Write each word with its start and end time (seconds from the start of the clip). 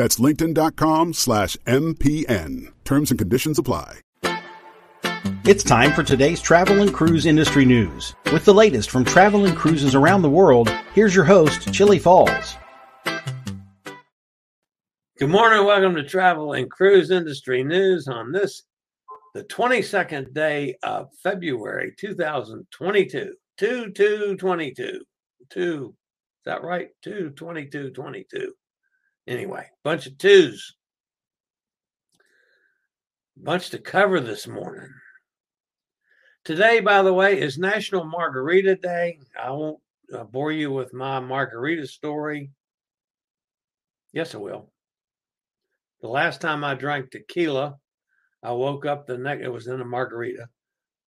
That's 0.00 0.18
linkedin.com 0.18 1.12
slash 1.12 1.58
MPN. 1.66 2.72
Terms 2.84 3.10
and 3.10 3.18
conditions 3.18 3.58
apply. 3.58 3.98
It's 5.44 5.62
time 5.62 5.92
for 5.92 6.02
today's 6.02 6.40
travel 6.40 6.80
and 6.80 6.90
cruise 6.90 7.26
industry 7.26 7.66
news. 7.66 8.14
With 8.32 8.46
the 8.46 8.54
latest 8.54 8.90
from 8.90 9.04
travel 9.04 9.44
and 9.44 9.54
cruises 9.54 9.94
around 9.94 10.22
the 10.22 10.30
world, 10.30 10.70
here's 10.94 11.14
your 11.14 11.26
host, 11.26 11.70
Chillie 11.74 11.98
Falls. 11.98 12.56
Good 15.18 15.28
morning. 15.28 15.66
Welcome 15.66 15.94
to 15.96 16.02
Travel 16.02 16.54
and 16.54 16.70
Cruise 16.70 17.10
Industry 17.10 17.62
News 17.62 18.08
on 18.08 18.32
this, 18.32 18.62
the 19.34 19.44
22nd 19.44 20.32
day 20.32 20.76
of 20.82 21.08
February 21.22 21.92
2022. 21.98 23.34
2 23.58 23.90
2 23.90 24.36
22. 24.38 25.00
2. 25.50 25.84
Is 25.84 26.44
that 26.46 26.62
right? 26.62 26.88
2 27.02 27.32
22 27.36 27.90
22. 27.90 28.54
Anyway, 29.26 29.66
bunch 29.84 30.06
of 30.06 30.18
twos. 30.18 30.76
Bunch 33.36 33.70
to 33.70 33.78
cover 33.78 34.20
this 34.20 34.46
morning. 34.46 34.90
Today, 36.44 36.80
by 36.80 37.02
the 37.02 37.12
way, 37.12 37.40
is 37.40 37.58
National 37.58 38.04
Margarita 38.04 38.76
Day. 38.76 39.18
I 39.38 39.50
won't 39.50 39.78
uh, 40.12 40.24
bore 40.24 40.52
you 40.52 40.72
with 40.72 40.92
my 40.92 41.20
margarita 41.20 41.86
story. 41.86 42.50
Yes, 44.12 44.34
I 44.34 44.38
will. 44.38 44.72
The 46.02 46.08
last 46.08 46.40
time 46.40 46.64
I 46.64 46.74
drank 46.74 47.10
tequila, 47.10 47.76
I 48.42 48.52
woke 48.52 48.86
up 48.86 49.06
the 49.06 49.18
next, 49.18 49.44
it 49.44 49.52
was 49.52 49.66
in 49.66 49.80
a 49.80 49.84
margarita. 49.84 50.48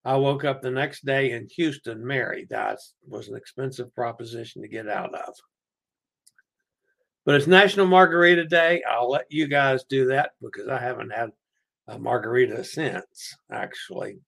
I 0.05 0.17
woke 0.17 0.44
up 0.44 0.61
the 0.61 0.72
next 0.72 1.05
day 1.05 1.31
in 1.31 1.48
Houston 1.55 2.05
married. 2.05 2.50
That 2.50 2.77
was 3.08 3.27
an 3.27 3.36
expensive 3.36 3.94
proposition 3.95 4.61
to 4.61 4.67
get 4.67 4.88
out 4.88 5.14
of. 5.16 5.33
But 7.25 7.35
it's 7.35 7.47
National 7.47 7.85
Margarita 7.85 8.45
Day. 8.45 8.83
I'll 8.89 9.09
let 9.09 9.25
you 9.29 9.47
guys 9.47 9.85
do 9.85 10.07
that 10.07 10.31
because 10.41 10.67
I 10.67 10.77
haven't 10.77 11.11
had 11.11 11.31
a 11.88 11.97
margarita 11.97 12.63
since, 12.63 13.35
actually. 13.49 14.19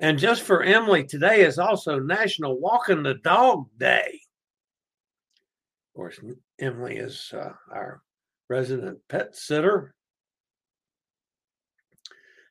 And 0.00 0.18
just 0.18 0.42
for 0.42 0.62
Emily, 0.62 1.04
today 1.04 1.42
is 1.42 1.58
also 1.58 1.98
National 1.98 2.58
Walking 2.58 3.02
the 3.02 3.14
Dog 3.14 3.66
Day. 3.78 4.20
Of 5.88 5.96
course, 5.96 6.20
Emily 6.58 6.96
is 6.96 7.32
uh, 7.34 7.52
our 7.72 8.00
resident 8.48 8.98
pet 9.08 9.36
sitter. 9.36 9.94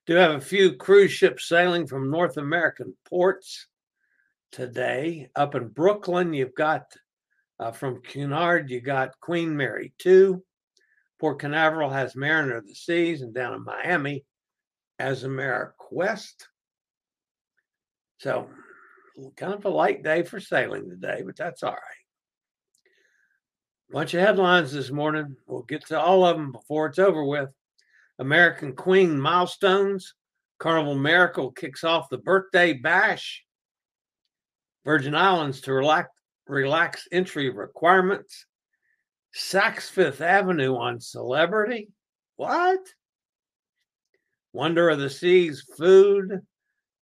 Do 0.05 0.15
have 0.15 0.31
a 0.31 0.41
few 0.41 0.73
cruise 0.73 1.11
ships 1.11 1.47
sailing 1.47 1.87
from 1.87 2.11
North 2.11 2.37
American 2.37 2.95
ports 3.09 3.67
today. 4.51 5.29
Up 5.35 5.55
in 5.55 5.69
Brooklyn, 5.69 6.33
you've 6.33 6.55
got 6.55 6.83
uh, 7.59 7.71
from 7.71 8.01
Cunard, 8.01 8.69
you 8.69 8.81
got 8.81 9.19
Queen 9.19 9.55
Mary 9.55 9.93
2. 9.99 10.43
Port 11.19 11.39
Canaveral 11.39 11.89
has 11.89 12.15
Mariner 12.15 12.57
of 12.57 12.67
the 12.67 12.75
Seas, 12.75 13.21
and 13.21 13.33
down 13.33 13.55
in 13.55 13.63
Miami, 13.63 14.23
Azamara 15.01 15.71
Quest. 15.77 16.47
So, 18.19 18.49
kind 19.35 19.53
of 19.53 19.65
a 19.65 19.69
light 19.69 20.03
day 20.03 20.23
for 20.23 20.39
sailing 20.39 20.89
today, 20.89 21.23
but 21.25 21.35
that's 21.35 21.63
all 21.63 21.71
right. 21.71 21.81
Bunch 23.89 24.13
of 24.13 24.19
headlines 24.19 24.71
this 24.71 24.91
morning. 24.91 25.35
We'll 25.47 25.63
get 25.63 25.85
to 25.87 25.99
all 25.99 26.25
of 26.25 26.35
them 26.35 26.51
before 26.51 26.87
it's 26.87 26.99
over 26.99 27.23
with. 27.23 27.49
American 28.19 28.73
Queen 28.73 29.19
milestones. 29.19 30.13
Carnival 30.59 30.95
Miracle 30.95 31.51
kicks 31.51 31.83
off 31.83 32.09
the 32.09 32.17
birthday 32.17 32.73
bash. 32.73 33.43
Virgin 34.83 35.15
Islands 35.15 35.61
to 35.61 35.73
relax, 35.73 36.09
relax 36.47 37.07
entry 37.11 37.49
requirements. 37.49 38.45
Saks 39.35 39.89
Fifth 39.89 40.21
Avenue 40.21 40.75
on 40.75 40.99
celebrity. 40.99 41.89
What? 42.37 42.79
Wonder 44.53 44.89
of 44.89 44.99
the 44.99 45.09
Seas 45.09 45.65
food. 45.77 46.41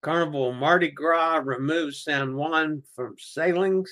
Carnival 0.01 0.53
Mardi 0.53 0.91
Gras 0.91 1.41
removes 1.44 2.03
San 2.03 2.35
Juan 2.35 2.83
from 2.95 3.16
sailings. 3.17 3.91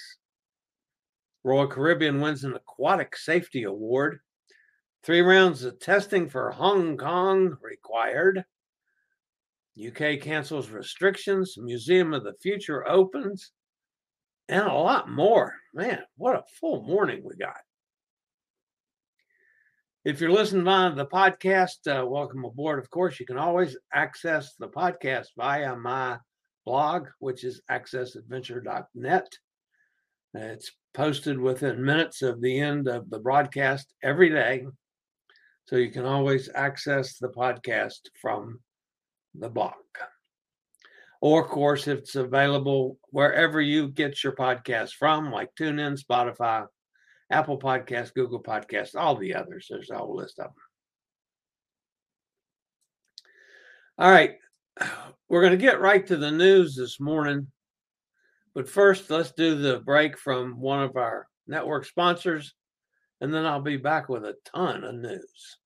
Royal 1.43 1.67
Caribbean 1.67 2.21
wins 2.21 2.43
an 2.43 2.53
aquatic 2.53 3.17
safety 3.17 3.63
award. 3.63 4.19
Three 5.03 5.21
rounds 5.21 5.63
of 5.63 5.79
testing 5.79 6.29
for 6.29 6.51
Hong 6.51 6.97
Kong 6.97 7.57
required. 7.61 8.45
UK 9.77 10.21
cancels 10.21 10.69
restrictions. 10.69 11.57
Museum 11.57 12.13
of 12.13 12.23
the 12.23 12.35
Future 12.41 12.87
opens. 12.87 13.51
And 14.49 14.67
a 14.67 14.73
lot 14.73 15.09
more. 15.09 15.55
Man, 15.73 15.99
what 16.17 16.35
a 16.35 16.43
full 16.59 16.83
morning 16.83 17.21
we 17.23 17.35
got. 17.35 17.57
If 20.05 20.19
you're 20.19 20.31
listening 20.31 20.67
on 20.67 20.97
the 20.97 21.05
podcast, 21.05 21.87
uh, 21.87 22.05
welcome 22.05 22.43
aboard. 22.43 22.79
Of 22.79 22.89
course, 22.89 23.19
you 23.19 23.25
can 23.25 23.37
always 23.37 23.77
access 23.93 24.53
the 24.55 24.67
podcast 24.67 25.27
via 25.37 25.77
my 25.77 26.17
blog, 26.65 27.07
which 27.19 27.45
is 27.45 27.61
accessadventure.net. 27.71 29.27
It's 30.33 30.71
posted 30.93 31.39
within 31.39 31.83
minutes 31.83 32.21
of 32.21 32.41
the 32.41 32.59
end 32.59 32.87
of 32.87 33.09
the 33.09 33.19
broadcast 33.19 33.93
every 34.03 34.29
day. 34.29 34.65
So 35.65 35.77
you 35.77 35.89
can 35.89 36.05
always 36.05 36.49
access 36.53 37.17
the 37.17 37.29
podcast 37.29 37.99
from 38.21 38.59
the 39.33 39.49
blog. 39.49 39.73
Or, 41.23 41.41
of 41.41 41.49
course, 41.49 41.87
if 41.87 41.99
it's 41.99 42.15
available 42.17 42.99
wherever 43.11 43.61
you 43.61 43.87
get 43.87 44.25
your 44.25 44.33
podcast 44.33 44.95
from, 44.95 45.31
like 45.31 45.55
TuneIn, 45.55 45.97
Spotify, 45.97 46.65
Apple 47.31 47.57
Podcasts, 47.57 48.13
Google 48.13 48.43
Podcasts, 48.43 48.93
all 48.93 49.15
the 49.15 49.33
others. 49.33 49.67
There's 49.69 49.89
a 49.89 49.97
whole 49.97 50.17
list 50.17 50.39
of 50.39 50.47
them. 50.47 50.53
All 53.99 54.11
right. 54.11 54.33
We're 55.29 55.39
going 55.39 55.57
to 55.57 55.65
get 55.65 55.79
right 55.79 56.05
to 56.07 56.17
the 56.17 56.29
news 56.29 56.75
this 56.75 56.99
morning. 56.99 57.47
But 58.53 58.67
first, 58.67 59.09
let's 59.09 59.31
do 59.31 59.55
the 59.55 59.79
break 59.79 60.17
from 60.17 60.59
one 60.59 60.83
of 60.83 60.97
our 60.97 61.29
network 61.47 61.85
sponsors, 61.85 62.53
and 63.21 63.33
then 63.33 63.45
I'll 63.45 63.61
be 63.61 63.77
back 63.77 64.09
with 64.09 64.25
a 64.25 64.35
ton 64.43 64.83
of 64.83 64.95
news. 64.95 65.57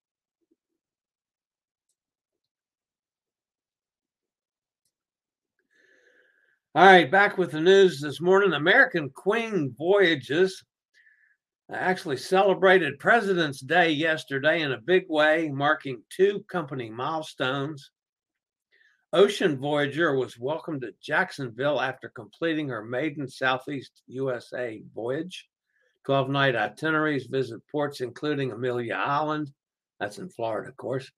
All 6.78 6.86
right, 6.86 7.10
back 7.10 7.40
with 7.40 7.54
the 7.54 7.60
news 7.60 8.00
this 8.00 8.22
morning. 8.22 8.54
American 8.54 9.10
Queen 9.10 9.74
Voyages 9.76 10.64
actually 11.74 12.18
celebrated 12.18 13.00
President's 13.00 13.62
Day 13.62 13.90
yesterday 13.90 14.62
in 14.62 14.72
a 14.72 14.78
big 14.78 15.06
way, 15.10 15.50
marking 15.50 16.04
two 16.16 16.46
company 16.48 16.92
milestones. 16.92 17.90
Ocean 19.12 19.58
Voyager 19.58 20.16
was 20.16 20.38
welcomed 20.38 20.82
to 20.82 20.94
Jacksonville 21.02 21.82
after 21.82 22.10
completing 22.10 22.70
her 22.70 22.86
maiden 22.86 23.28
Southeast 23.28 24.04
USA 24.06 24.84
voyage. 24.94 25.48
12 26.06 26.30
night 26.30 26.56
itineraries 26.56 27.26
visit 27.26 27.60
ports 27.72 28.02
including 28.02 28.52
Amelia 28.52 28.94
Island, 28.94 29.52
that's 30.00 30.20
in 30.20 30.30
Florida, 30.30 30.70
of 30.70 30.78
course, 30.78 31.12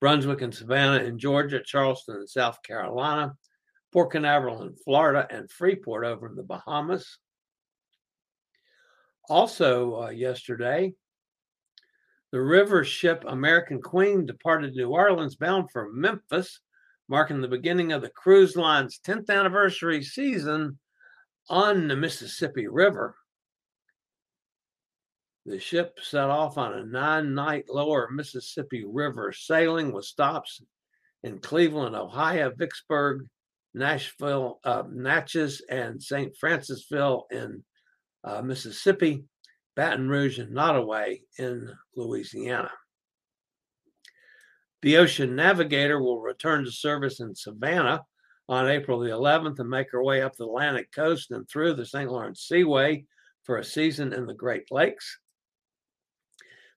Brunswick 0.00 0.40
and 0.40 0.54
Savannah 0.54 1.04
in 1.04 1.18
Georgia, 1.18 1.60
Charleston 1.62 2.22
in 2.22 2.26
South 2.26 2.62
Carolina, 2.62 3.34
Port 3.92 4.12
Canaveral 4.12 4.62
in 4.62 4.74
Florida, 4.76 5.26
and 5.30 5.50
Freeport 5.50 6.04
over 6.04 6.26
in 6.28 6.34
the 6.36 6.42
Bahamas. 6.42 7.18
Also, 9.28 10.02
uh, 10.02 10.08
yesterday, 10.10 10.94
The 12.32 12.40
river 12.40 12.84
ship 12.84 13.22
American 13.26 13.82
Queen 13.82 14.24
departed 14.24 14.74
New 14.74 14.88
Orleans 14.88 15.36
bound 15.36 15.70
for 15.70 15.92
Memphis, 15.92 16.60
marking 17.06 17.42
the 17.42 17.48
beginning 17.48 17.92
of 17.92 18.00
the 18.00 18.08
cruise 18.08 18.56
line's 18.56 18.98
10th 18.98 19.28
anniversary 19.28 20.02
season 20.02 20.78
on 21.50 21.88
the 21.88 21.96
Mississippi 21.96 22.66
River. 22.66 23.14
The 25.46 25.58
ship 25.58 25.98
set 26.00 26.30
off 26.30 26.58
on 26.58 26.74
a 26.74 26.84
nine 26.84 27.34
night 27.34 27.68
lower 27.68 28.08
Mississippi 28.10 28.84
River 28.86 29.32
sailing 29.32 29.92
with 29.92 30.04
stops 30.04 30.62
in 31.22 31.40
Cleveland, 31.40 31.96
Ohio, 31.96 32.50
Vicksburg, 32.54 33.26
Nashville, 33.78 34.60
uh, 34.64 34.84
Natchez, 34.90 35.62
and 35.70 36.02
St. 36.02 36.34
Francisville 36.42 37.22
in 37.30 37.62
uh, 38.24 38.42
Mississippi, 38.42 39.24
Baton 39.76 40.08
Rouge, 40.08 40.38
and 40.38 40.52
Nottoway 40.52 41.20
in 41.38 41.72
Louisiana. 41.94 42.70
The 44.82 44.98
Ocean 44.98 45.34
Navigator 45.34 46.00
will 46.00 46.20
return 46.20 46.64
to 46.64 46.70
service 46.70 47.20
in 47.20 47.34
Savannah 47.34 48.02
on 48.48 48.68
April 48.68 48.98
the 48.98 49.10
11th 49.10 49.58
and 49.58 49.68
make 49.68 49.90
her 49.90 50.02
way 50.02 50.22
up 50.22 50.36
the 50.36 50.44
Atlantic 50.44 50.92
coast 50.92 51.30
and 51.30 51.48
through 51.48 51.74
the 51.74 51.86
St. 51.86 52.10
Lawrence 52.10 52.42
Seaway 52.42 53.04
for 53.42 53.58
a 53.58 53.64
season 53.64 54.12
in 54.12 54.26
the 54.26 54.34
Great 54.34 54.70
Lakes. 54.70 55.18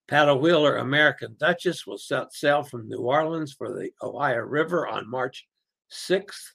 Paddle 0.07 0.39
wheeler 0.39 0.77
American 0.77 1.35
Duchess 1.39 1.87
will 1.87 1.97
set 1.97 2.33
sail 2.33 2.63
from 2.63 2.89
New 2.89 2.99
Orleans 2.99 3.53
for 3.53 3.69
the 3.69 3.91
Ohio 4.01 4.39
River 4.39 4.87
on 4.87 5.09
March 5.09 5.47
6th. 5.91 6.51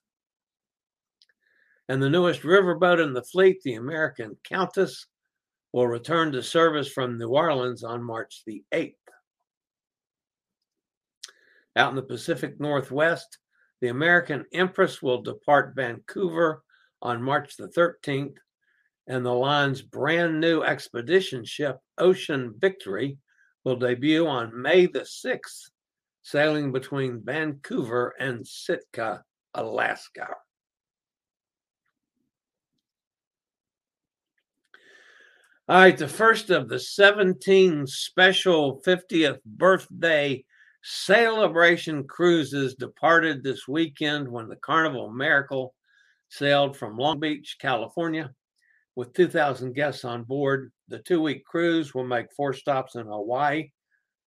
And 1.88 2.02
the 2.02 2.10
newest 2.10 2.42
riverboat 2.42 3.02
in 3.02 3.12
the 3.12 3.22
fleet, 3.22 3.62
the 3.62 3.74
American 3.74 4.36
Countess, 4.44 5.06
will 5.72 5.86
return 5.86 6.32
to 6.32 6.42
service 6.42 6.90
from 6.90 7.18
New 7.18 7.28
Orleans 7.28 7.84
on 7.84 8.02
March 8.02 8.42
the 8.46 8.64
8th. 8.72 8.94
Out 11.76 11.90
in 11.90 11.96
the 11.96 12.02
Pacific 12.02 12.58
Northwest, 12.58 13.38
the 13.80 13.88
American 13.88 14.46
Empress 14.52 15.02
will 15.02 15.22
depart 15.22 15.74
Vancouver 15.76 16.62
on 17.02 17.22
March 17.22 17.56
the 17.56 17.68
13th, 17.68 18.36
and 19.06 19.24
the 19.24 19.32
line's 19.32 19.82
brand 19.82 20.40
new 20.40 20.62
expedition 20.62 21.44
ship, 21.44 21.78
Ocean 21.98 22.54
Victory, 22.58 23.18
will 23.64 23.76
debut 23.76 24.26
on 24.26 24.60
May 24.60 24.86
the 24.86 25.00
6th, 25.00 25.70
sailing 26.22 26.72
between 26.72 27.22
Vancouver 27.22 28.14
and 28.18 28.46
Sitka, 28.46 29.22
Alaska. 29.54 30.28
All 35.68 35.80
right, 35.80 35.98
the 35.98 36.06
first 36.06 36.50
of 36.50 36.68
the 36.68 36.78
17 36.78 37.88
special 37.88 38.80
50th 38.86 39.40
birthday 39.44 40.44
celebration 40.84 42.04
cruises 42.04 42.76
departed 42.76 43.42
this 43.42 43.66
weekend 43.66 44.28
when 44.28 44.46
the 44.46 44.54
Carnival 44.54 45.10
Miracle 45.10 45.74
sailed 46.28 46.76
from 46.76 46.96
Long 46.96 47.18
Beach, 47.18 47.56
California, 47.60 48.30
with 48.94 49.12
2,000 49.14 49.72
guests 49.72 50.04
on 50.04 50.22
board. 50.22 50.70
The 50.86 51.00
two 51.00 51.20
week 51.20 51.44
cruise 51.44 51.92
will 51.92 52.06
make 52.06 52.32
four 52.36 52.52
stops 52.52 52.94
in 52.94 53.06
Hawaii, 53.06 53.72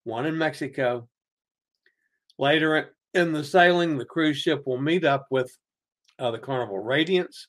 one 0.03 0.25
in 0.25 0.37
Mexico. 0.37 1.07
Later 2.37 2.97
in 3.13 3.31
the 3.31 3.45
sailing, 3.45 3.97
the 3.97 4.03
cruise 4.03 4.39
ship 4.39 4.63
will 4.65 4.81
meet 4.81 5.05
up 5.05 5.25
with 5.31 5.57
uh, 6.19 6.31
the 6.31 6.39
Carnival 6.39 6.79
Radiance 6.79 7.47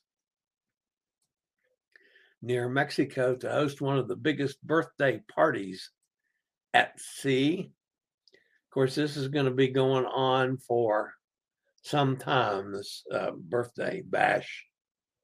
near 2.41 2.67
Mexico 2.67 3.35
to 3.35 3.49
host 3.49 3.81
one 3.81 3.97
of 3.97 4.07
the 4.07 4.15
biggest 4.15 4.61
birthday 4.63 5.21
parties 5.33 5.91
at 6.73 6.99
sea. 6.99 7.71
Of 8.33 8.73
course, 8.73 8.95
this 8.95 9.17
is 9.17 9.27
going 9.27 9.45
to 9.45 9.51
be 9.51 9.67
going 9.67 10.05
on 10.05 10.57
for 10.57 11.13
some 11.83 12.17
time, 12.17 12.71
this 12.71 13.03
uh, 13.13 13.31
birthday 13.31 14.01
bash 14.05 14.65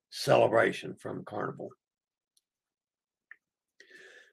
celebration 0.10 0.96
from 0.96 1.24
Carnival. 1.26 1.70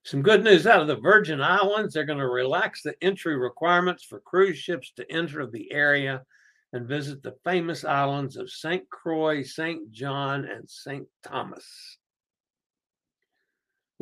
Some 0.05 0.23
good 0.23 0.45
news 0.45 0.67
out 0.67 0.83
of 0.83 0.87
the 0.87 0.97
Virgin 0.97 1.41
Islands. 1.41 1.95
They're 1.95 2.05
going 2.05 2.19
to 2.19 2.29
relax 2.29 2.83
the 2.83 2.95
entry 3.01 3.39
requirements 3.39 4.05
for 4.05 4.21
cruise 4.21 4.59
ships 4.59 4.93
to 4.97 5.11
enter 5.11 5.47
the 5.47 5.73
area 5.73 6.23
and 6.75 6.89
visit 6.89 7.23
the 7.23 7.37
famous 7.45 7.85
islands 7.85 8.37
of 8.37 8.51
St. 8.51 8.89
Croix, 8.91 9.43
St. 9.43 9.91
John, 9.93 10.45
and 10.45 10.69
St. 10.69 11.07
Thomas 11.23 11.65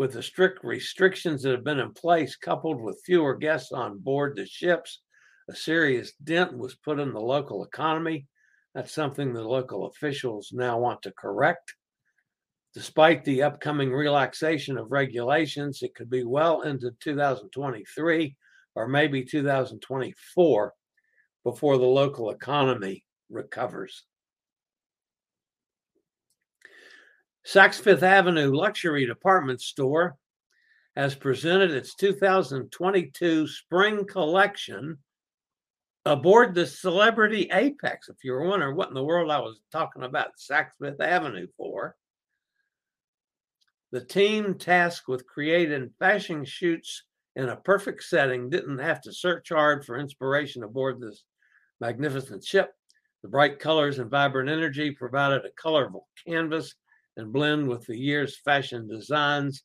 with 0.02 0.14
the 0.14 0.20
strict 0.20 0.64
restrictions 0.64 1.44
that 1.44 1.52
have 1.52 1.62
been 1.62 1.78
in 1.78 1.93
place, 1.93 2.34
coupled 2.34 2.82
with 2.82 3.00
fewer 3.06 3.37
guests 3.37 3.70
on 3.70 4.00
board 4.00 4.34
the 4.34 4.44
ships, 4.44 5.00
a 5.49 5.54
serious 5.54 6.12
dent 6.25 6.58
was 6.58 6.75
put 6.75 6.99
in 6.99 7.12
the 7.12 7.20
local 7.20 7.62
economy. 7.62 8.26
That's 8.75 8.93
something 8.93 9.32
the 9.32 9.44
local 9.44 9.87
officials 9.87 10.50
now 10.52 10.76
want 10.81 11.02
to 11.02 11.12
correct. 11.12 11.76
Despite 12.75 13.25
the 13.25 13.44
upcoming 13.44 13.93
relaxation 13.93 14.76
of 14.76 14.90
regulations, 14.90 15.84
it 15.84 15.94
could 15.94 16.10
be 16.10 16.25
well 16.25 16.62
into 16.62 16.90
2023 16.98 18.37
or 18.75 18.88
maybe 18.88 19.25
2024 19.25 20.75
before 21.44 21.78
the 21.78 21.84
local 21.84 22.31
economy 22.31 23.05
recovers. 23.31 24.02
Saks 27.47 27.81
Fifth 27.81 28.05
Avenue 28.05 28.53
Luxury 28.53 29.05
Department 29.05 29.61
Store 29.61 30.17
has 30.94 31.15
presented 31.15 31.73
its 31.73 31.94
2022 31.97 33.49
spring 33.49 34.05
collection 34.06 34.99
aboard 36.05 36.55
the 36.55 36.67
Celebrity 36.67 37.49
Apex. 37.53 38.09
If 38.09 38.23
you 38.23 38.33
were 38.33 38.49
wondering 38.49 38.77
what 38.77 38.89
in 38.89 38.94
the 38.94 39.03
world 39.03 39.31
I 39.31 39.41
was 39.41 39.61
talking 39.73 40.05
about 40.05 40.37
Saks 40.39 40.71
Fifth 40.81 41.00
Avenue 41.00 41.49
for, 41.56 41.97
the 43.91 44.05
team 44.05 44.55
tasked 44.55 45.09
with 45.09 45.27
creating 45.27 45.91
fashion 45.99 46.44
shoots 46.44 47.05
in 47.35 47.49
a 47.49 47.56
perfect 47.56 48.05
setting 48.05 48.50
didn't 48.50 48.79
have 48.79 49.00
to 49.03 49.12
search 49.12 49.49
hard 49.49 49.85
for 49.85 49.99
inspiration 49.99 50.62
aboard 50.62 51.00
this 51.00 51.25
magnificent 51.81 52.44
ship. 52.44 52.71
The 53.23 53.29
bright 53.29 53.59
colors 53.59 53.99
and 53.99 54.11
vibrant 54.11 54.49
energy 54.49 54.93
provided 54.93 55.44
a 55.44 55.50
colorful 55.61 56.09
canvas 56.27 56.75
and 57.17 57.32
blend 57.32 57.69
with 57.69 57.87
the 57.87 57.97
year's 57.97 58.38
fashion 58.38 58.88
designs. 58.88 59.62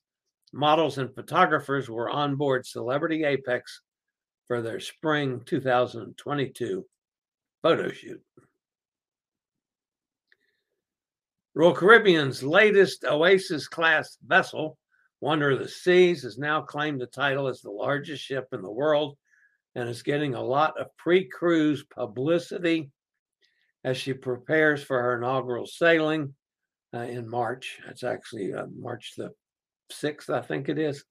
Models 0.54 0.98
and 0.98 1.14
photographers 1.14 1.90
were 1.90 2.10
on 2.10 2.36
board 2.36 2.66
Celebrity 2.66 3.24
Apex 3.24 3.82
for 4.48 4.62
their 4.62 4.80
spring 4.80 5.42
2022 5.46 6.86
photo 7.62 7.92
shoot. 7.92 8.22
Royal 11.54 11.74
Caribbean's 11.74 12.44
latest 12.44 13.04
Oasis 13.04 13.68
class 13.68 14.18
vessel, 14.26 14.78
Wonder 15.21 15.52
of 15.52 15.60
the 15.60 15.68
Seas, 15.68 16.21
has 16.21 16.38
now 16.38 16.62
claimed 16.62 17.02
the 17.02 17.07
title 17.07 17.48
as 17.48 17.62
the 17.62 17.71
largest 17.71 18.24
ship 18.24 18.48
in 18.52 18.62
the 18.62 18.71
world 18.71 19.18
and 19.74 19.90
is 19.90 20.04
getting 20.04 20.36
a 20.36 20.42
lot 20.42 20.80
of 20.80 20.95
pre 20.98 21.28
cruise 21.28 21.83
publicity 21.83 22.92
as 23.83 23.98
she 23.98 24.14
prepares 24.14 24.83
for 24.83 25.02
her 25.02 25.18
inaugural 25.18 25.66
sailing 25.66 26.36
uh, 26.94 27.00
in 27.00 27.30
March. 27.30 27.80
It's 27.90 28.04
actually 28.04 28.54
uh, 28.54 28.66
March 28.78 29.14
the 29.18 29.32
6th, 29.92 30.30
I 30.30 30.42
think 30.42 30.70
it 30.70 30.78
is. 30.78 31.04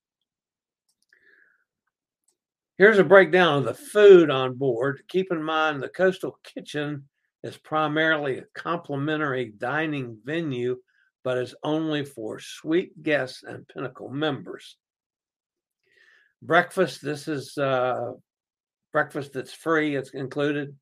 Here's 2.79 2.99
a 2.99 3.05
breakdown 3.05 3.59
of 3.59 3.65
the 3.65 3.75
food 3.75 4.31
on 4.31 4.55
board. 4.55 5.01
Keep 5.09 5.33
in 5.33 5.43
mind 5.43 5.83
the 5.83 5.89
Coastal 5.89 6.39
Kitchen 6.45 7.09
is 7.43 7.57
primarily 7.57 8.39
a 8.39 8.45
complimentary 8.55 9.53
dining 9.57 10.19
venue, 10.25 10.77
but 11.25 11.39
is 11.39 11.55
only 11.63 12.05
for 12.05 12.39
suite 12.39 13.03
guests 13.03 13.45
and 13.45 13.67
Pinnacle 13.69 14.11
members. 14.11 14.77
Breakfast, 16.43 17.03
this 17.03 17.29
is 17.29 17.57
uh, 17.57 18.13
breakfast 18.93 19.33
that's 19.33 19.55
free, 19.55 19.97
it's 19.97 20.11
included. 20.11 20.77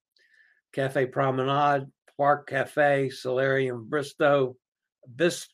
Cafe 0.73 1.07
Promenade, 1.07 1.87
Park 2.17 2.49
Cafe, 2.49 3.11
Solarium 3.11 3.89
Bristow, 3.89 4.57
this 5.07 5.49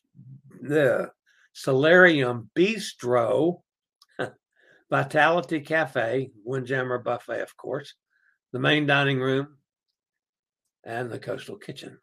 the 0.61 1.11
Solarium 1.53 2.49
Bistro, 2.55 3.61
Vitality 4.89 5.61
Cafe, 5.61 6.31
Windjammer 6.43 6.99
Buffet, 6.99 7.41
of 7.41 7.55
course, 7.57 7.95
the 8.51 8.59
main 8.59 8.85
dining 8.85 9.19
room, 9.19 9.57
and 10.83 11.09
the 11.09 11.19
Coastal 11.19 11.57
Kitchen. 11.57 11.97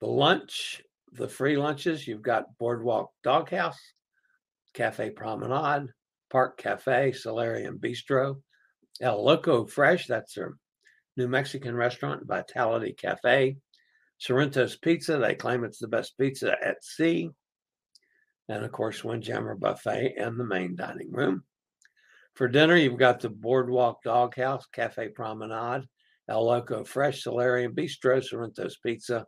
The 0.00 0.06
lunch, 0.06 0.82
the 1.12 1.28
free 1.28 1.56
lunches, 1.56 2.06
you've 2.06 2.22
got 2.22 2.56
Boardwalk 2.58 3.12
Doghouse, 3.22 3.80
Cafe 4.74 5.10
Promenade, 5.10 5.88
Park 6.30 6.58
Cafe, 6.58 7.12
Solarium 7.12 7.78
Bistro, 7.78 8.42
El 9.00 9.24
Loco 9.24 9.66
Fresh, 9.66 10.06
that's 10.06 10.34
their 10.34 10.56
New 11.16 11.28
Mexican 11.28 11.74
restaurant, 11.74 12.26
Vitality 12.26 12.92
Cafe, 12.92 13.56
Sorrento's 14.18 14.76
Pizza, 14.76 15.18
they 15.18 15.34
claim 15.34 15.64
it's 15.64 15.78
the 15.78 15.88
best 15.88 16.16
pizza 16.18 16.56
at 16.64 16.82
sea. 16.82 17.30
And 18.48 18.64
of 18.64 18.72
course, 18.72 19.04
Windjammer 19.04 19.56
Buffet 19.56 20.14
and 20.18 20.38
the 20.38 20.44
main 20.44 20.76
dining 20.76 21.12
room. 21.12 21.44
For 22.34 22.48
dinner, 22.48 22.76
you've 22.76 22.98
got 22.98 23.20
the 23.20 23.30
Boardwalk 23.30 24.02
Doghouse, 24.02 24.66
Cafe 24.72 25.08
Promenade, 25.08 25.86
El 26.28 26.44
Loco 26.44 26.84
Fresh, 26.84 27.22
Solarium 27.22 27.74
Bistro, 27.74 28.22
Sorrento's 28.22 28.76
Pizza, 28.76 29.26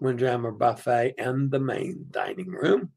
Windjammer 0.00 0.52
Buffet, 0.52 1.14
and 1.18 1.50
the 1.50 1.60
main 1.60 2.06
dining 2.10 2.50
room. 2.50 2.90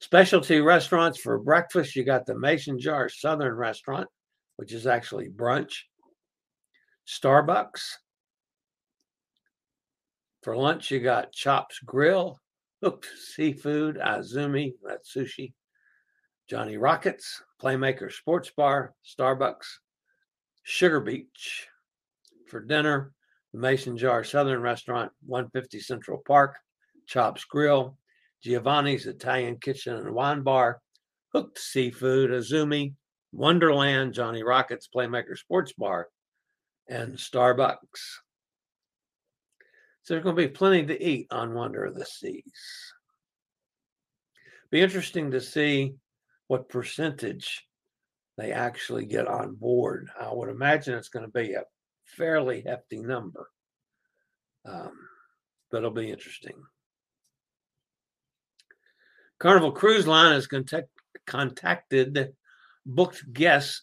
Specialty 0.00 0.60
restaurants 0.60 1.18
for 1.18 1.38
breakfast, 1.38 1.96
you 1.96 2.04
got 2.04 2.26
the 2.26 2.38
Mason 2.38 2.78
Jar 2.78 3.08
Southern 3.08 3.54
Restaurant, 3.54 4.08
which 4.56 4.72
is 4.72 4.86
actually 4.86 5.28
brunch. 5.28 5.72
Starbucks. 7.08 7.96
For 10.46 10.56
lunch, 10.56 10.92
you 10.92 11.00
got 11.00 11.32
Chops 11.32 11.80
Grill, 11.80 12.40
Hooked 12.80 13.08
Seafood, 13.18 13.96
Azumi, 13.96 14.74
that's 14.80 15.12
sushi, 15.12 15.54
Johnny 16.48 16.76
Rockets, 16.76 17.42
Playmaker 17.60 18.12
Sports 18.12 18.52
Bar, 18.56 18.94
Starbucks, 19.04 19.66
Sugar 20.62 21.00
Beach. 21.00 21.66
For 22.46 22.60
dinner, 22.60 23.12
the 23.52 23.58
Mason 23.58 23.96
Jar 23.98 24.22
Southern 24.22 24.62
Restaurant, 24.62 25.10
150 25.26 25.80
Central 25.80 26.22
Park, 26.24 26.54
Chops 27.08 27.44
Grill, 27.44 27.98
Giovanni's 28.40 29.08
Italian 29.08 29.56
Kitchen 29.56 29.96
and 29.96 30.14
Wine 30.14 30.42
Bar, 30.42 30.80
Hooked 31.32 31.58
Seafood, 31.58 32.30
Azumi, 32.30 32.94
Wonderland, 33.32 34.14
Johnny 34.14 34.44
Rockets 34.44 34.88
Playmaker 34.94 35.36
Sports 35.36 35.72
Bar, 35.72 36.06
and 36.88 37.14
Starbucks. 37.16 38.20
So 40.06 40.14
there's 40.14 40.22
going 40.22 40.36
to 40.36 40.42
be 40.42 40.48
plenty 40.48 40.86
to 40.86 41.04
eat 41.04 41.26
on 41.32 41.52
Wonder 41.52 41.84
of 41.84 41.96
the 41.96 42.06
Seas. 42.06 42.92
Be 44.70 44.80
interesting 44.80 45.32
to 45.32 45.40
see 45.40 45.96
what 46.46 46.68
percentage 46.68 47.66
they 48.38 48.52
actually 48.52 49.06
get 49.06 49.26
on 49.26 49.56
board. 49.56 50.08
I 50.20 50.32
would 50.32 50.48
imagine 50.48 50.94
it's 50.94 51.08
going 51.08 51.24
to 51.24 51.32
be 51.32 51.54
a 51.54 51.64
fairly 52.04 52.62
hefty 52.64 53.00
number, 53.00 53.50
um, 54.64 54.92
but 55.72 55.78
it'll 55.78 55.90
be 55.90 56.12
interesting. 56.12 56.54
Carnival 59.40 59.72
Cruise 59.72 60.06
Line 60.06 60.34
has 60.34 60.46
contact, 60.46 60.88
contacted 61.26 62.32
booked 62.86 63.32
guests 63.32 63.82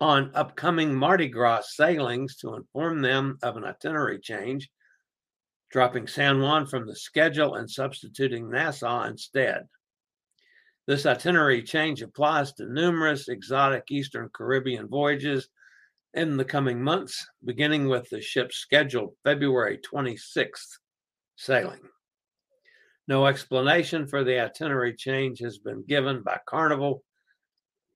on 0.00 0.30
upcoming 0.34 0.94
Mardi 0.94 1.28
Gras 1.28 1.74
sailings 1.74 2.36
to 2.36 2.54
inform 2.54 3.02
them 3.02 3.36
of 3.42 3.58
an 3.58 3.64
itinerary 3.64 4.18
change, 4.18 4.70
dropping 5.72 6.06
San 6.06 6.40
Juan 6.40 6.66
from 6.66 6.86
the 6.86 6.94
schedule 6.94 7.54
and 7.54 7.68
substituting 7.68 8.50
Nassau 8.50 9.04
instead. 9.04 9.66
This 10.86 11.06
itinerary 11.06 11.62
change 11.62 12.02
applies 12.02 12.52
to 12.54 12.70
numerous 12.70 13.28
exotic 13.28 13.84
Eastern 13.90 14.28
Caribbean 14.34 14.88
voyages 14.88 15.48
in 16.12 16.36
the 16.36 16.44
coming 16.44 16.82
months, 16.82 17.26
beginning 17.42 17.88
with 17.88 18.08
the 18.10 18.20
ship's 18.20 18.56
scheduled 18.56 19.14
February 19.24 19.78
26th 19.78 20.78
sailing. 21.36 21.80
No 23.08 23.26
explanation 23.26 24.06
for 24.06 24.22
the 24.22 24.40
itinerary 24.40 24.94
change 24.94 25.40
has 25.40 25.58
been 25.58 25.84
given 25.88 26.22
by 26.22 26.38
Carnival, 26.46 27.02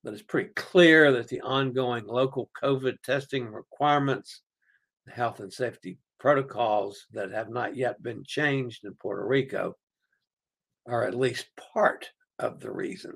but 0.03 0.15
it's 0.15 0.23
pretty 0.23 0.51
clear 0.57 1.13
that 1.13 1.29
the 1.29 1.43
ongoing 1.43 2.07
local 2.07 2.51
COVID 2.63 3.03
testing 3.03 3.49
requirements, 3.49 4.43
the 5.05 5.13
health 5.13 5.41
and 5.41 5.53
safety 5.53 5.99
protocols 6.19 7.07
that 7.13 7.31
have 7.31 7.51
not 7.51 7.77
yet 7.77 8.03
been 8.03 8.25
changed 8.25 8.85
in 8.85 8.95
Puerto 8.95 9.27
Rico, 9.27 9.77
are 10.87 11.05
at 11.05 11.15
least 11.15 11.47
part 11.73 12.11
of 12.39 12.61
the 12.61 12.71
reason. 12.71 13.15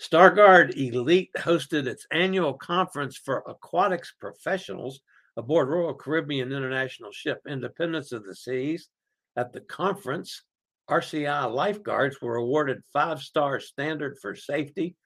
StarGuard 0.00 0.76
Elite 0.76 1.30
hosted 1.38 1.86
its 1.86 2.06
annual 2.12 2.52
conference 2.52 3.16
for 3.16 3.42
aquatics 3.48 4.12
professionals 4.20 5.00
aboard 5.36 5.68
Royal 5.68 5.94
Caribbean 5.94 6.52
International 6.52 7.10
ship 7.12 7.40
Independence 7.48 8.12
of 8.12 8.24
the 8.24 8.34
Seas. 8.34 8.88
At 9.36 9.52
the 9.52 9.60
conference, 9.60 10.42
RCI 10.90 11.52
lifeguards 11.52 12.20
were 12.20 12.36
awarded 12.36 12.82
five 12.92 13.20
star 13.20 13.58
standard 13.58 14.18
for 14.20 14.34
safety, 14.34 14.96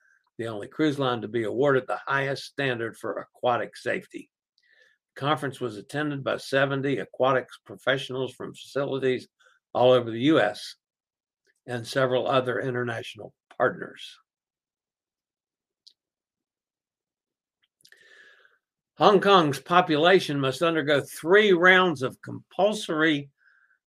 the 0.40 0.48
only 0.48 0.66
cruise 0.66 0.98
line 0.98 1.20
to 1.20 1.28
be 1.28 1.42
awarded 1.44 1.84
the 1.86 2.00
highest 2.06 2.46
standard 2.46 2.96
for 2.96 3.28
aquatic 3.36 3.76
safety. 3.76 4.30
The 5.14 5.20
conference 5.20 5.60
was 5.60 5.76
attended 5.76 6.24
by 6.24 6.38
70 6.38 6.96
aquatics 6.96 7.58
professionals 7.66 8.32
from 8.32 8.54
facilities 8.54 9.28
all 9.74 9.92
over 9.92 10.10
the 10.10 10.22
U.S. 10.32 10.76
and 11.66 11.86
several 11.86 12.26
other 12.26 12.58
international 12.58 13.34
partners. 13.58 14.16
Hong 18.96 19.20
Kong's 19.20 19.60
population 19.60 20.40
must 20.40 20.62
undergo 20.62 21.02
three 21.02 21.52
rounds 21.52 22.00
of 22.00 22.16
compulsory 22.22 23.28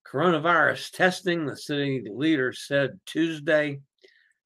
coronavirus 0.08 0.92
testing, 0.92 1.48
the 1.48 1.58
city 1.58 2.04
leader 2.08 2.54
said 2.54 3.00
Tuesday, 3.08 3.80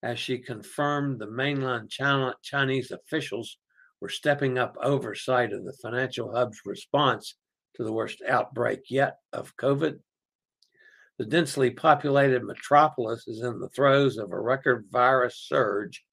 as 0.04 0.20
she 0.20 0.38
confirmed 0.38 1.20
the 1.20 1.30
mainland 1.30 1.90
China, 1.90 2.36
Chinese 2.44 2.92
officials 2.92 3.58
were 4.00 4.10
stepping 4.10 4.58
up 4.58 4.76
oversight 4.82 5.52
of 5.52 5.64
the 5.66 5.78
financial 5.82 6.36
hub's 6.36 6.60
response 6.66 7.36
to 7.76 7.84
the 7.84 7.92
worst 7.92 8.22
outbreak 8.28 8.82
yet 8.90 9.18
of 9.34 9.56
COVID. 9.58 10.00
The 11.18 11.26
densely 11.26 11.72
populated 11.72 12.44
metropolis 12.44 13.28
is 13.28 13.42
in 13.42 13.60
the 13.60 13.70
throes 13.70 14.18
of 14.18 14.32
a 14.32 14.40
record 14.40 14.86
virus 14.92 15.36
surge 15.48 16.04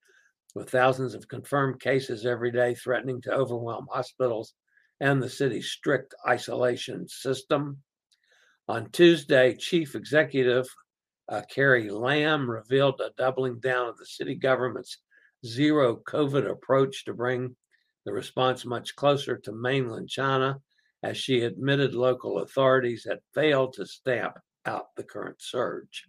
with 0.55 0.71
thousands 0.71 1.14
of 1.14 1.29
confirmed 1.29 1.81
cases 1.81 2.25
every 2.25 2.50
day 2.50 2.75
threatening 2.75 3.21
to 3.23 3.33
overwhelm 3.33 3.87
hospitals 3.91 4.55
and 5.00 5.23
the 5.23 5.29
city's 5.29 5.71
strict 5.71 6.14
isolation 6.26 7.07
system. 7.09 7.83
On 8.67 8.88
Tuesday, 8.91 9.55
Chief 9.57 9.95
Executive 9.95 10.67
uh, 11.28 11.43
Carrie 11.50 11.90
Lam 11.90 12.50
revealed 12.50 13.00
a 13.00 13.11
doubling 13.16 13.59
down 13.61 13.88
of 13.88 13.97
the 13.97 14.07
city 14.07 14.35
government's 14.35 14.99
zero 15.45 15.97
COVID 16.07 16.50
approach 16.50 17.04
to 17.04 17.14
bring 17.14 17.57
the 18.04 18.12
response 18.12 18.64
much 18.64 18.97
closer 18.97 19.37
to 19.38 19.52
mainland 19.52 20.09
China, 20.09 20.61
as 21.02 21.16
she 21.16 21.40
admitted 21.40 21.95
local 21.95 22.38
authorities 22.38 23.07
had 23.09 23.19
failed 23.35 23.75
to 23.75 23.87
stamp 23.87 24.38
out 24.66 24.95
the 24.97 25.02
current 25.02 25.40
surge. 25.40 26.07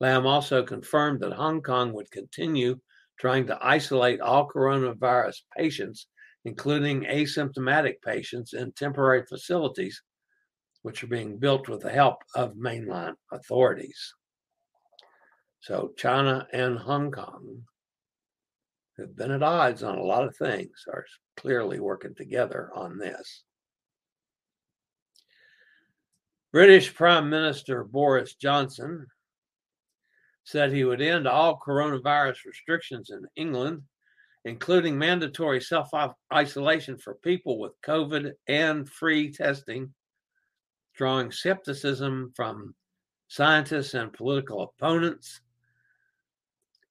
Lam 0.00 0.26
also 0.26 0.62
confirmed 0.62 1.20
that 1.20 1.32
Hong 1.32 1.62
Kong 1.62 1.92
would 1.92 2.10
continue 2.10 2.78
trying 3.18 3.46
to 3.46 3.58
isolate 3.60 4.20
all 4.20 4.48
coronavirus 4.48 5.42
patients, 5.56 6.08
including 6.44 7.02
asymptomatic 7.02 7.94
patients, 8.04 8.52
in 8.52 8.72
temporary 8.72 9.24
facilities, 9.26 10.02
which 10.82 11.02
are 11.02 11.08
being 11.08 11.38
built 11.38 11.68
with 11.68 11.80
the 11.80 11.90
help 11.90 12.18
of 12.34 12.56
mainland 12.56 13.16
authorities. 13.30 14.14
So, 15.60 15.92
China 15.96 16.46
and 16.52 16.78
Hong 16.78 17.10
Kong 17.12 17.62
have 18.98 19.16
been 19.16 19.30
at 19.30 19.42
odds 19.42 19.82
on 19.82 19.96
a 19.96 20.02
lot 20.02 20.24
of 20.24 20.36
things, 20.36 20.84
are 20.92 21.06
clearly 21.36 21.80
working 21.80 22.14
together 22.14 22.70
on 22.74 22.98
this. 22.98 23.44
British 26.52 26.94
Prime 26.94 27.30
Minister 27.30 27.84
Boris 27.84 28.34
Johnson 28.34 29.06
said 30.44 30.72
he 30.72 30.84
would 30.84 31.00
end 31.00 31.26
all 31.26 31.58
coronavirus 31.58 32.44
restrictions 32.44 33.10
in 33.10 33.22
England, 33.36 33.82
including 34.44 34.98
mandatory 34.98 35.60
self 35.60 35.88
isolation 36.32 36.98
for 36.98 37.14
people 37.22 37.58
with 37.58 37.80
COVID 37.86 38.32
and 38.48 38.88
free 38.88 39.32
testing, 39.32 39.94
drawing 40.94 41.30
skepticism 41.30 42.32
from 42.34 42.74
scientists 43.28 43.94
and 43.94 44.12
political 44.12 44.62
opponents. 44.62 45.40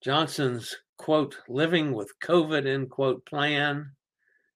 Johnson's 0.03 0.75
quote, 0.97 1.37
living 1.47 1.93
with 1.93 2.11
COVID, 2.23 2.65
end 2.67 2.89
quote, 2.89 3.25
plan 3.25 3.91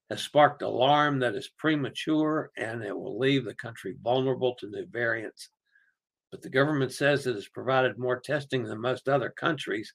has 0.09 0.21
sparked 0.21 0.61
alarm 0.61 1.19
that 1.19 1.35
is 1.35 1.49
premature 1.57 2.51
and 2.57 2.83
it 2.83 2.95
will 2.95 3.17
leave 3.17 3.45
the 3.45 3.55
country 3.55 3.95
vulnerable 4.03 4.55
to 4.55 4.69
new 4.69 4.85
variants 4.85 5.49
but 6.35 6.41
the 6.41 6.49
government 6.49 6.91
says 6.91 7.25
it 7.25 7.35
has 7.35 7.47
provided 7.47 7.97
more 7.97 8.19
testing 8.19 8.63
than 8.63 8.81
most 8.81 9.07
other 9.07 9.29
countries 9.29 9.93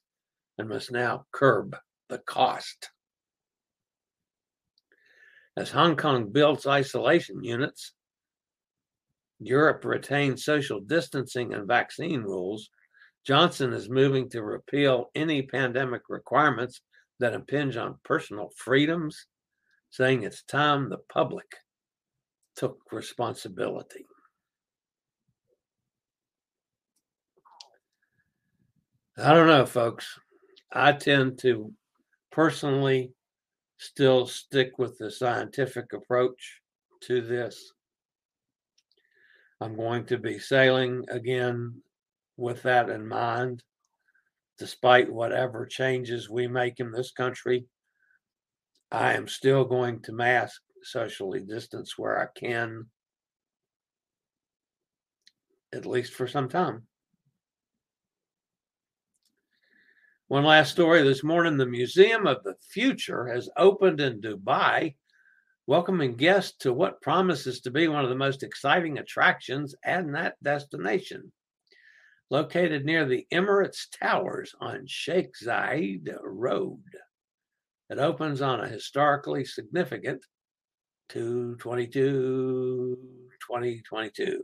and 0.57 0.67
must 0.67 0.91
now 0.91 1.23
curb 1.31 1.75
the 2.09 2.17
cost. 2.17 2.89
As 5.55 5.69
Hong 5.69 5.95
Kong 5.95 6.31
builds 6.31 6.65
isolation 6.65 7.43
units, 7.43 7.93
Europe 9.41 9.83
retains 9.85 10.45
social 10.45 10.79
distancing 10.79 11.53
and 11.53 11.67
vaccine 11.67 12.21
rules. 12.21 12.69
Johnson 13.25 13.73
is 13.73 13.89
moving 13.89 14.29
to 14.29 14.43
repeal 14.43 15.09
any 15.15 15.41
pandemic 15.41 16.03
requirements 16.09 16.81
that 17.19 17.33
impinge 17.33 17.75
on 17.75 17.97
personal 18.03 18.51
freedoms, 18.55 19.25
saying 19.89 20.23
it's 20.23 20.43
time 20.43 20.89
the 20.89 20.99
public 21.11 21.47
took 22.55 22.77
responsibility. 22.91 24.05
I 29.17 29.33
don't 29.33 29.47
know, 29.47 29.65
folks. 29.65 30.19
I 30.71 30.93
tend 30.93 31.39
to 31.39 31.73
personally 32.31 33.13
still 33.79 34.27
stick 34.27 34.77
with 34.77 34.99
the 34.99 35.09
scientific 35.09 35.93
approach 35.93 36.61
to 37.01 37.21
this. 37.21 37.73
I'm 39.61 39.75
going 39.75 40.05
to 40.07 40.17
be 40.17 40.39
sailing 40.39 41.05
again 41.09 41.83
with 42.35 42.63
that 42.63 42.89
in 42.89 43.07
mind, 43.07 43.61
despite 44.57 45.13
whatever 45.13 45.67
changes 45.67 46.31
we 46.31 46.47
make 46.47 46.79
in 46.79 46.91
this 46.91 47.11
country. 47.11 47.67
I 48.91 49.13
am 49.13 49.27
still 49.27 49.63
going 49.63 50.01
to 50.01 50.13
mask 50.13 50.61
socially 50.81 51.41
distance 51.41 51.95
where 51.95 52.19
I 52.19 52.25
can, 52.35 52.87
at 55.71 55.85
least 55.85 56.13
for 56.13 56.27
some 56.27 56.49
time. 56.49 56.87
One 60.27 60.43
last 60.43 60.71
story 60.71 61.03
this 61.03 61.23
morning 61.23 61.57
the 61.57 61.67
Museum 61.67 62.25
of 62.25 62.43
the 62.43 62.55
Future 62.67 63.27
has 63.27 63.47
opened 63.57 64.01
in 64.01 64.21
Dubai, 64.21 64.95
welcoming 65.67 66.15
guests 66.15 66.57
to 66.59 66.73
what 66.73 67.01
promises 67.01 67.61
to 67.61 67.71
be 67.71 67.87
one 67.87 68.03
of 68.03 68.09
the 68.09 68.15
most 68.15 68.43
exciting 68.43 68.97
attractions 68.97 69.75
at 69.83 70.11
that 70.11 70.35
destination. 70.43 71.31
Located 72.29 72.85
near 72.85 73.05
the 73.05 73.27
Emirates 73.33 73.87
Towers 73.99 74.55
on 74.59 74.83
Sheikh 74.87 75.31
Zayed 75.41 76.09
Road. 76.23 76.81
It 77.89 77.99
opens 77.99 78.41
on 78.41 78.61
a 78.61 78.67
historically 78.67 79.43
significant 79.43 80.23
222 81.09 82.97
2022. 83.45 84.41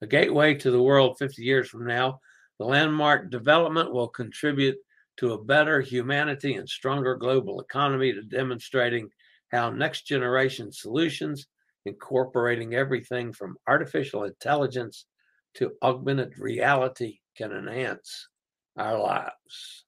A 0.00 0.06
gateway 0.06 0.54
to 0.54 0.70
the 0.70 0.82
world 0.82 1.18
50 1.18 1.42
years 1.42 1.68
from 1.68 1.86
now 1.86 2.20
the 2.58 2.64
landmark 2.64 3.30
development 3.30 3.92
will 3.92 4.08
contribute 4.08 4.76
to 5.16 5.32
a 5.32 5.44
better 5.44 5.80
humanity 5.80 6.54
and 6.54 6.68
stronger 6.68 7.16
global 7.16 7.60
economy 7.60 8.12
to 8.12 8.22
demonstrating 8.22 9.08
how 9.50 9.70
next 9.70 10.02
generation 10.06 10.72
solutions 10.72 11.46
incorporating 11.86 12.74
everything 12.74 13.32
from 13.32 13.56
artificial 13.68 14.24
intelligence 14.24 15.06
to 15.54 15.72
augmented 15.82 16.38
reality 16.38 17.18
can 17.36 17.52
enhance 17.52 18.28
our 18.76 18.98
lives. 18.98 19.84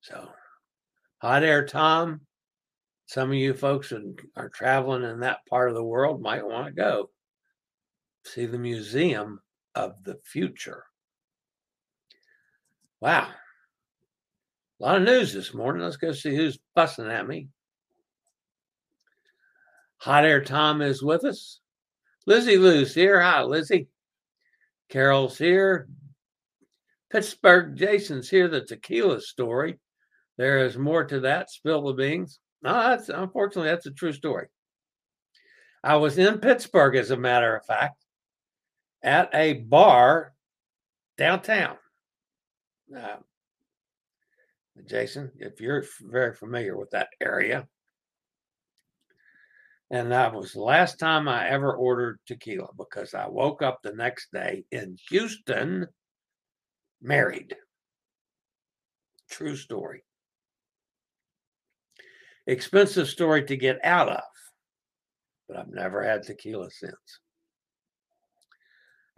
So, 0.00 0.28
hot 1.18 1.44
air 1.44 1.64
Tom, 1.64 2.22
some 3.06 3.28
of 3.28 3.34
you 3.34 3.54
folks 3.54 3.90
that 3.90 4.16
are 4.36 4.48
traveling 4.48 5.04
in 5.04 5.20
that 5.20 5.46
part 5.48 5.68
of 5.68 5.74
the 5.74 5.84
world 5.84 6.20
might 6.20 6.46
want 6.46 6.66
to 6.66 6.72
go 6.72 7.10
see 8.24 8.46
the 8.46 8.58
Museum 8.58 9.40
of 9.74 10.02
the 10.04 10.18
Future. 10.24 10.84
Wow. 13.00 13.28
A 14.82 14.84
lot 14.84 14.96
of 14.96 15.04
news 15.04 15.32
this 15.32 15.54
morning. 15.54 15.80
Let's 15.80 15.96
go 15.96 16.10
see 16.10 16.34
who's 16.34 16.58
fussing 16.74 17.08
at 17.08 17.28
me. 17.28 17.46
Hot 19.98 20.24
Air 20.24 20.42
Tom 20.42 20.82
is 20.82 21.04
with 21.04 21.24
us. 21.24 21.60
Lizzie 22.26 22.56
Lou's 22.56 22.92
here. 22.92 23.20
Hi, 23.20 23.44
Lizzie. 23.44 23.86
Carol's 24.88 25.38
here. 25.38 25.86
Pittsburgh 27.12 27.76
Jason's 27.76 28.28
here. 28.28 28.48
The 28.48 28.62
tequila 28.62 29.20
story. 29.20 29.78
There 30.36 30.66
is 30.66 30.76
more 30.76 31.04
to 31.04 31.20
that. 31.20 31.50
Spill 31.50 31.82
the 31.82 31.92
beans. 31.92 32.40
No, 32.60 32.72
that's 32.72 33.08
unfortunately 33.08 33.70
that's 33.70 33.86
a 33.86 33.92
true 33.92 34.12
story. 34.12 34.48
I 35.84 35.94
was 35.94 36.18
in 36.18 36.40
Pittsburgh, 36.40 36.96
as 36.96 37.12
a 37.12 37.16
matter 37.16 37.54
of 37.54 37.64
fact, 37.66 38.04
at 39.00 39.30
a 39.32 39.54
bar 39.54 40.34
downtown. 41.16 41.76
Uh, 42.96 43.18
Jason, 44.86 45.30
if 45.36 45.60
you're 45.60 45.84
very 46.02 46.34
familiar 46.34 46.76
with 46.76 46.90
that 46.90 47.08
area. 47.20 47.66
And 49.90 50.10
that 50.10 50.34
was 50.34 50.52
the 50.52 50.62
last 50.62 50.98
time 50.98 51.28
I 51.28 51.48
ever 51.48 51.74
ordered 51.74 52.18
tequila 52.26 52.68
because 52.78 53.12
I 53.12 53.28
woke 53.28 53.60
up 53.62 53.80
the 53.82 53.92
next 53.92 54.32
day 54.32 54.64
in 54.72 54.96
Houston 55.10 55.86
married. 57.02 57.54
True 59.30 59.56
story. 59.56 60.02
Expensive 62.46 63.08
story 63.08 63.44
to 63.44 63.56
get 63.56 63.84
out 63.84 64.08
of, 64.08 64.22
but 65.46 65.58
I've 65.58 65.68
never 65.68 66.02
had 66.02 66.22
tequila 66.22 66.70
since. 66.70 67.20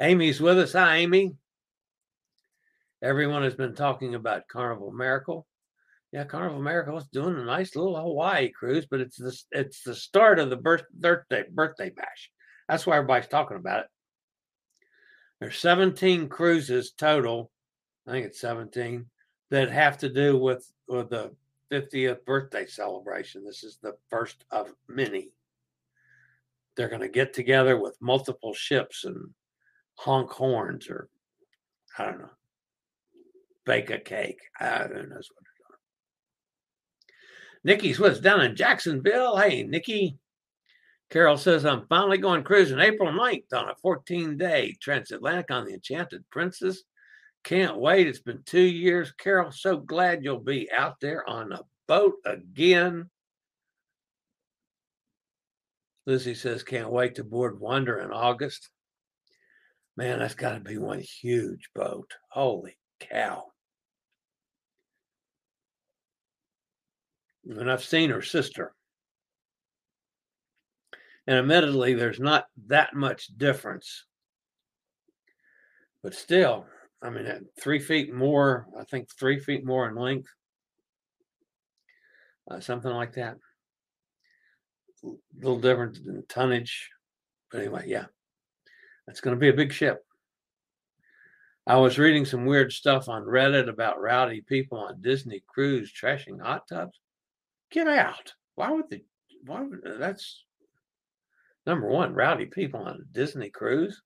Amy's 0.01 0.41
with 0.41 0.59
us. 0.59 0.73
Hi, 0.73 0.97
Amy. 0.97 1.37
Everyone 3.01 3.45
has 3.45 3.55
been 3.55 3.75
talking 3.75 4.15
about 4.15 4.49
Carnival 4.49 4.91
Miracle. 4.91 5.47
Yeah, 6.15 6.23
Carnival 6.23 6.63
Miracle 6.63 6.95
was 6.95 7.09
doing 7.09 7.35
a 7.35 7.45
nice 7.45 7.75
little 7.75 8.01
Hawaii 8.01 8.49
cruise, 8.49 8.87
but 8.89 9.01
it's 9.01 9.17
the 9.17 9.37
it's 9.51 9.83
the 9.83 9.97
start 9.97 10.39
of 10.39 10.49
the 10.49 10.57
birth, 10.57 10.85
birthday 10.93 11.43
birthday 11.51 11.91
bash. 11.91 12.31
That's 12.69 12.87
why 12.87 12.99
everybody's 12.99 13.27
talking 13.27 13.57
about 13.57 13.81
it. 13.81 13.87
There's 15.41 15.59
17 15.59 16.29
cruises 16.29 16.93
total. 16.93 17.51
I 18.07 18.13
think 18.13 18.27
it's 18.27 18.41
17 18.41 19.07
that 19.51 19.73
have 19.73 19.99
to 19.99 20.09
do 20.09 20.39
with 20.39 20.65
with 20.87 21.11
the 21.11 21.35
50th 21.73 22.25
birthday 22.25 22.67
celebration. 22.67 23.45
This 23.45 23.65
is 23.65 23.81
the 23.83 23.95
first 24.09 24.45
of 24.53 24.73
many. 24.87 25.33
They're 26.77 26.89
going 26.89 27.01
to 27.01 27.09
get 27.09 27.33
together 27.33 27.77
with 27.77 28.01
multiple 28.01 28.55
ships 28.55 29.05
and 29.05 29.31
honk 29.97 30.31
horns, 30.31 30.89
or 30.89 31.09
I 31.99 32.05
don't 32.05 32.21
know 32.21 32.31
bake 33.67 33.91
a 33.91 33.99
cake. 33.99 34.43
Uh, 34.61 34.87
who 34.87 35.09
knows 35.09 35.29
what 35.35 35.54
Nikki's 37.65 37.99
what's 37.99 38.21
down 38.21 38.43
in 38.43 38.55
Jacksonville. 38.55 39.39
Hey, 39.39 39.63
Nikki. 39.63 40.19
Carol 41.11 41.39
says, 41.39 41.65
I'm 41.65 41.87
finally 41.89 42.19
going 42.19 42.45
cruising 42.45 42.79
April 42.79 43.11
9th 43.11 43.53
on 43.55 43.71
a 43.71 43.75
14 43.81 44.37
day 44.37 44.77
transatlantic 44.81 45.51
on 45.51 45.65
the 45.65 45.73
Enchanted 45.73 46.25
Princess. 46.31 46.83
Can't 47.43 47.79
wait. 47.79 48.07
It's 48.07 48.21
been 48.21 48.43
two 48.45 48.61
years. 48.61 49.13
Carol, 49.13 49.51
so 49.51 49.77
glad 49.77 50.25
you'll 50.25 50.41
be 50.41 50.71
out 50.73 51.01
there 51.01 51.29
on 51.29 51.53
a 51.53 51.61
boat 51.89 52.15
again. 52.27 53.09
Lizzie 56.07 56.35
says, 56.35 56.63
can't 56.63 56.91
wait 56.91 57.15
to 57.15 57.25
board 57.25 57.59
Wonder 57.61 58.01
in 58.01 58.11
August. 58.11 58.69
Man, 59.97 60.19
that's 60.19 60.35
got 60.35 60.55
to 60.55 60.61
be 60.61 60.77
one 60.77 61.01
huge 61.01 61.71
boat. 61.75 62.13
Holy 62.31 62.77
cow. 63.01 63.45
And 67.49 67.71
I've 67.71 67.85
seen 67.85 68.11
her 68.11 68.23
sister. 68.23 68.75
And 71.27 71.39
admittedly, 71.39 71.95
there's 71.95 72.21
not 72.21 72.47
that 72.67 72.95
much 72.95 73.29
difference. 73.37 74.05
But 76.03 76.15
still, 76.15 76.67
I 77.03 77.11
mean, 77.11 77.27
three 77.59 77.79
feet 77.79 78.13
more, 78.13 78.67
I 78.79 78.85
think 78.85 79.09
three 79.11 79.39
feet 79.39 79.65
more 79.65 79.89
in 79.89 79.95
length, 79.95 80.29
uh, 82.51 82.61
something 82.61 82.91
like 82.91 83.15
that. 83.15 83.37
A 85.05 85.09
little 85.39 85.61
different 85.61 85.99
in 85.99 86.23
tonnage. 86.29 86.91
But 87.51 87.61
anyway, 87.61 87.85
yeah, 87.87 88.07
that's 89.07 89.21
going 89.21 89.35
to 89.35 89.41
be 89.41 89.49
a 89.49 89.55
big 89.55 89.73
ship. 89.73 90.05
I 91.67 91.77
was 91.77 91.99
reading 91.99 92.27
some 92.27 92.45
weird 92.45 92.73
stuff 92.73 93.09
on 93.09 93.23
Reddit 93.23 93.71
about 93.71 94.01
rowdy 94.01 94.43
people 94.43 94.79
on 94.79 95.01
Disney 95.01 95.43
cruise 95.47 95.91
trashing 95.91 96.41
hot 96.41 96.69
tubs. 96.69 97.01
Get 97.75 97.89
out. 97.89 98.33
Why 98.55 98.71
would 98.71 98.89
they? 98.89 99.03
Why 99.45 99.61
would 99.61 99.85
uh, 99.85 99.99
that's 99.99 100.45
number 101.67 101.89
one? 101.89 102.15
Rowdy 102.15 102.47
people 102.47 102.81
on 102.81 103.01
a 103.01 103.13
Disney 103.13 103.51
cruise. 103.51 104.01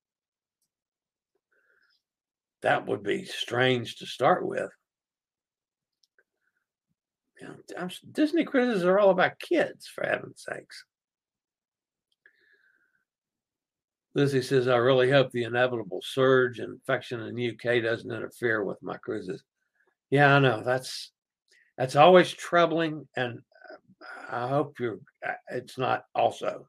That 2.62 2.86
would 2.86 3.02
be 3.02 3.26
strange 3.26 3.96
to 3.96 4.06
start 4.06 4.46
with. 4.46 4.70
You 7.42 7.48
know, 7.48 7.88
Disney 8.10 8.44
cruises 8.44 8.84
are 8.84 8.98
all 8.98 9.10
about 9.10 9.38
kids, 9.38 9.86
for 9.86 10.02
heaven's 10.02 10.42
sakes. 10.48 10.84
Lizzie 14.14 14.40
says, 14.40 14.66
I 14.66 14.76
really 14.76 15.10
hope 15.10 15.30
the 15.30 15.44
inevitable 15.44 16.00
surge 16.02 16.58
in 16.58 16.70
infection 16.70 17.20
in 17.20 17.34
the 17.34 17.50
UK 17.50 17.82
doesn't 17.82 18.10
interfere 18.10 18.64
with 18.64 18.82
my 18.82 18.96
cruises. 18.96 19.44
Yeah, 20.08 20.34
I 20.34 20.38
know. 20.38 20.62
That's 20.64 21.12
that's 21.76 21.94
always 21.94 22.32
troubling 22.32 23.06
and 23.14 23.40
I 24.30 24.48
hope 24.48 24.78
you're. 24.78 24.98
Uh, 25.26 25.32
it's 25.50 25.78
not 25.78 26.04
also. 26.14 26.68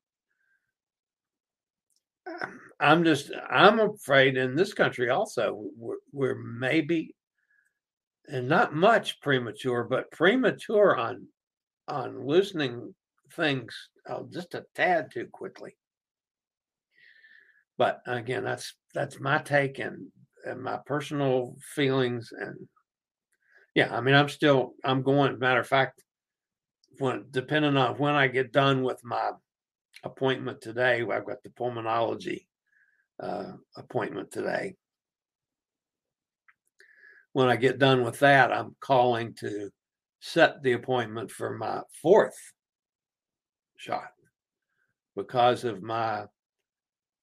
I'm 2.80 3.04
just. 3.04 3.32
I'm 3.50 3.80
afraid 3.80 4.38
in 4.38 4.56
this 4.56 4.74
country 4.74 5.10
also 5.10 5.70
we're, 5.78 5.98
we're 6.12 6.36
maybe, 6.36 7.16
and 8.28 8.48
not 8.48 8.74
much 8.74 9.22
premature, 9.22 9.84
but 9.84 10.12
premature 10.12 10.96
on 10.98 11.28
on 11.88 12.26
loosening 12.26 12.94
things 13.34 13.76
uh, 14.08 14.22
just 14.32 14.56
a 14.56 14.66
tad 14.76 15.12
too 15.12 15.28
quickly. 15.32 15.76
But 17.78 18.02
again, 18.06 18.44
that's 18.44 18.74
that's 18.94 19.20
my 19.20 19.40
take, 19.40 19.80
and 19.80 20.08
and 20.46 20.62
my 20.62 20.80
personal 20.86 21.56
feelings 21.76 22.32
and 22.38 22.68
yeah, 23.76 23.96
I 23.96 24.02
mean, 24.02 24.16
I'm 24.16 24.30
still 24.30 24.74
I'm 24.84 25.04
going. 25.04 25.38
Matter 25.40 25.60
of 25.60 25.68
fact, 25.68 26.02
when 27.00 27.26
depending 27.32 27.78
on 27.78 27.96
when 27.98 28.16
I 28.16 28.28
get 28.28 28.52
done 28.52 28.84
with 28.84 29.04
my 29.04 29.32
appointment 30.04 30.62
today, 30.62 31.02
I've 31.02 31.26
got 31.26 31.42
the 31.44 31.50
pulmonology 31.50 32.46
uh, 33.22 33.54
appointment 33.76 34.32
today. 34.32 34.76
When 37.34 37.48
I 37.48 37.56
get 37.56 37.80
done 37.80 38.04
with 38.04 38.20
that, 38.20 38.52
I'm 38.52 38.76
calling 38.80 39.34
to 39.36 39.70
set 40.20 40.62
the 40.62 40.74
appointment 40.74 41.32
for 41.32 41.58
my 41.58 41.82
fourth 42.02 42.38
shot 43.78 44.12
because 45.16 45.64
of 45.64 45.82
my, 45.82 46.26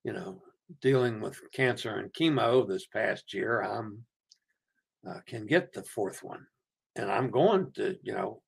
you 0.04 0.12
know, 0.12 0.40
dealing 0.80 1.20
with 1.20 1.40
cancer 1.52 1.96
and 1.96 2.12
chemo 2.12 2.66
this 2.66 2.86
past 2.86 3.34
year. 3.34 3.60
I'm 3.60 4.04
uh, 5.08 5.20
can 5.26 5.46
get 5.46 5.72
the 5.72 5.84
fourth 5.84 6.24
one, 6.24 6.44
and 6.96 7.10
I'm 7.12 7.30
going 7.30 7.70
to, 7.76 7.96
you 8.02 8.12
know, 8.12 8.42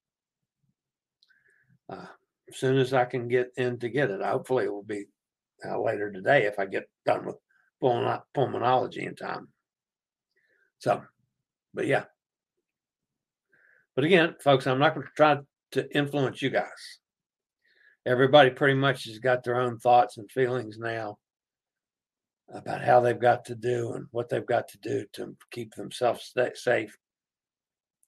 uh, 1.88 2.06
as 2.48 2.56
soon 2.56 2.78
as 2.78 2.92
I 2.92 3.04
can 3.04 3.28
get 3.28 3.52
in 3.56 3.78
to 3.80 3.88
get 3.88 4.10
it. 4.10 4.22
Hopefully, 4.22 4.64
it 4.64 4.72
will 4.72 4.82
be 4.82 5.06
uh, 5.66 5.80
later 5.80 6.10
today 6.10 6.46
if 6.46 6.58
I 6.58 6.66
get 6.66 6.88
done 7.04 7.26
with 7.26 7.36
pulmonology 7.82 9.06
in 9.06 9.14
time. 9.14 9.48
So, 10.78 11.02
but 11.74 11.86
yeah. 11.86 12.04
But 13.94 14.04
again, 14.04 14.36
folks, 14.42 14.66
I'm 14.66 14.78
not 14.78 14.94
going 14.94 15.06
to 15.06 15.12
try 15.16 15.38
to 15.72 15.96
influence 15.96 16.40
you 16.40 16.50
guys. 16.50 16.98
Everybody 18.06 18.50
pretty 18.50 18.74
much 18.74 19.04
has 19.04 19.18
got 19.18 19.42
their 19.42 19.60
own 19.60 19.78
thoughts 19.78 20.16
and 20.16 20.30
feelings 20.30 20.78
now 20.78 21.18
about 22.52 22.82
how 22.82 23.00
they've 23.00 23.20
got 23.20 23.44
to 23.46 23.54
do 23.54 23.92
and 23.92 24.06
what 24.10 24.28
they've 24.28 24.46
got 24.46 24.68
to 24.68 24.78
do 24.78 25.04
to 25.12 25.36
keep 25.50 25.74
themselves 25.74 26.32
safe. 26.54 26.96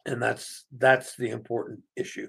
And 0.06 0.22
that's 0.22 0.64
that's 0.78 1.16
the 1.16 1.28
important 1.28 1.80
issue. 1.96 2.28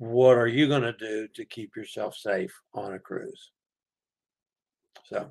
What 0.00 0.38
are 0.38 0.46
you 0.46 0.66
going 0.66 0.80
to 0.80 0.94
do 0.94 1.28
to 1.34 1.44
keep 1.44 1.76
yourself 1.76 2.16
safe 2.16 2.58
on 2.72 2.94
a 2.94 2.98
cruise? 2.98 3.50
So, 5.04 5.28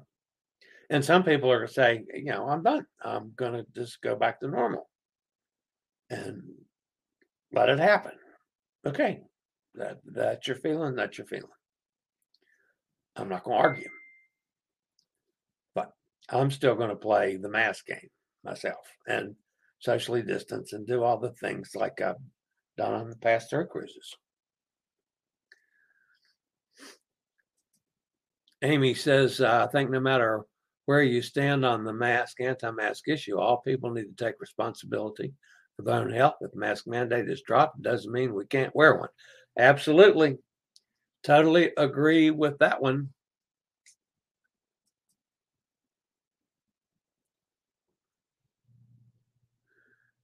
and 0.92 1.04
some 1.04 1.24
people 1.24 1.52
are 1.52 1.66
saying, 1.66 2.06
you 2.14 2.26
know, 2.26 2.48
I'm 2.48 2.62
done. 2.62 2.86
I'm 3.04 3.32
going 3.36 3.54
to 3.54 3.66
just 3.76 4.00
go 4.04 4.16
back 4.16 4.40
to 4.40 4.48
normal 4.48 4.88
and 6.12 6.44
let 7.52 7.70
it 7.70 7.80
happen. 7.80 8.12
Okay, 8.86 9.22
that 9.74 10.02
that's 10.06 10.48
your 10.48 10.58
feeling. 10.58 10.94
That's 10.94 11.18
your 11.18 11.26
feeling. 11.26 11.50
I'm 13.16 13.28
not 13.28 13.46
going 13.46 13.58
to 13.58 13.64
argue. 13.64 13.90
But 15.74 15.94
I'm 16.30 16.52
still 16.52 16.76
going 16.76 16.92
to 16.92 16.96
play 16.96 17.38
the 17.38 17.50
mask 17.50 17.88
game 17.88 18.10
myself 18.44 18.86
and 19.08 19.34
socially 19.80 20.22
distance 20.22 20.74
and 20.74 20.86
do 20.86 21.02
all 21.02 21.18
the 21.18 21.34
things 21.34 21.72
like 21.74 22.02
I've 22.02 22.18
done 22.78 22.94
on 22.94 23.10
the 23.10 23.16
past 23.16 23.50
three 23.50 23.66
cruises. 23.66 24.16
Amy 28.62 28.94
says, 28.94 29.40
uh, 29.42 29.66
I 29.68 29.72
think 29.72 29.90
no 29.90 30.00
matter 30.00 30.44
where 30.86 31.04
you 31.04 31.22
stand 31.22 31.66
on 31.66 31.84
the 31.84 31.94
mask, 31.94 32.42
anti 32.42 32.72
mask 32.72 33.08
issue, 33.08 33.38
all 33.38 33.58
people 33.58 33.92
need 33.92 34.16
to 34.18 34.26
take 34.26 34.40
responsibility 34.40 35.34
for 35.76 35.84
their 35.84 35.96
own 35.96 36.12
health. 36.12 36.36
If 36.42 36.52
the 36.52 36.58
mask 36.58 36.88
mandate 36.88 37.30
is 37.30 37.42
dropped, 37.42 37.82
doesn't 37.82 38.12
mean 38.12 38.34
we 38.34 38.46
can't 38.46 38.76
wear 38.76 38.96
one. 38.96 39.10
Absolutely. 39.58 40.38
Totally 41.24 41.72
agree 41.78 42.32
with 42.32 42.58
that 42.60 42.82
one. 42.82 43.10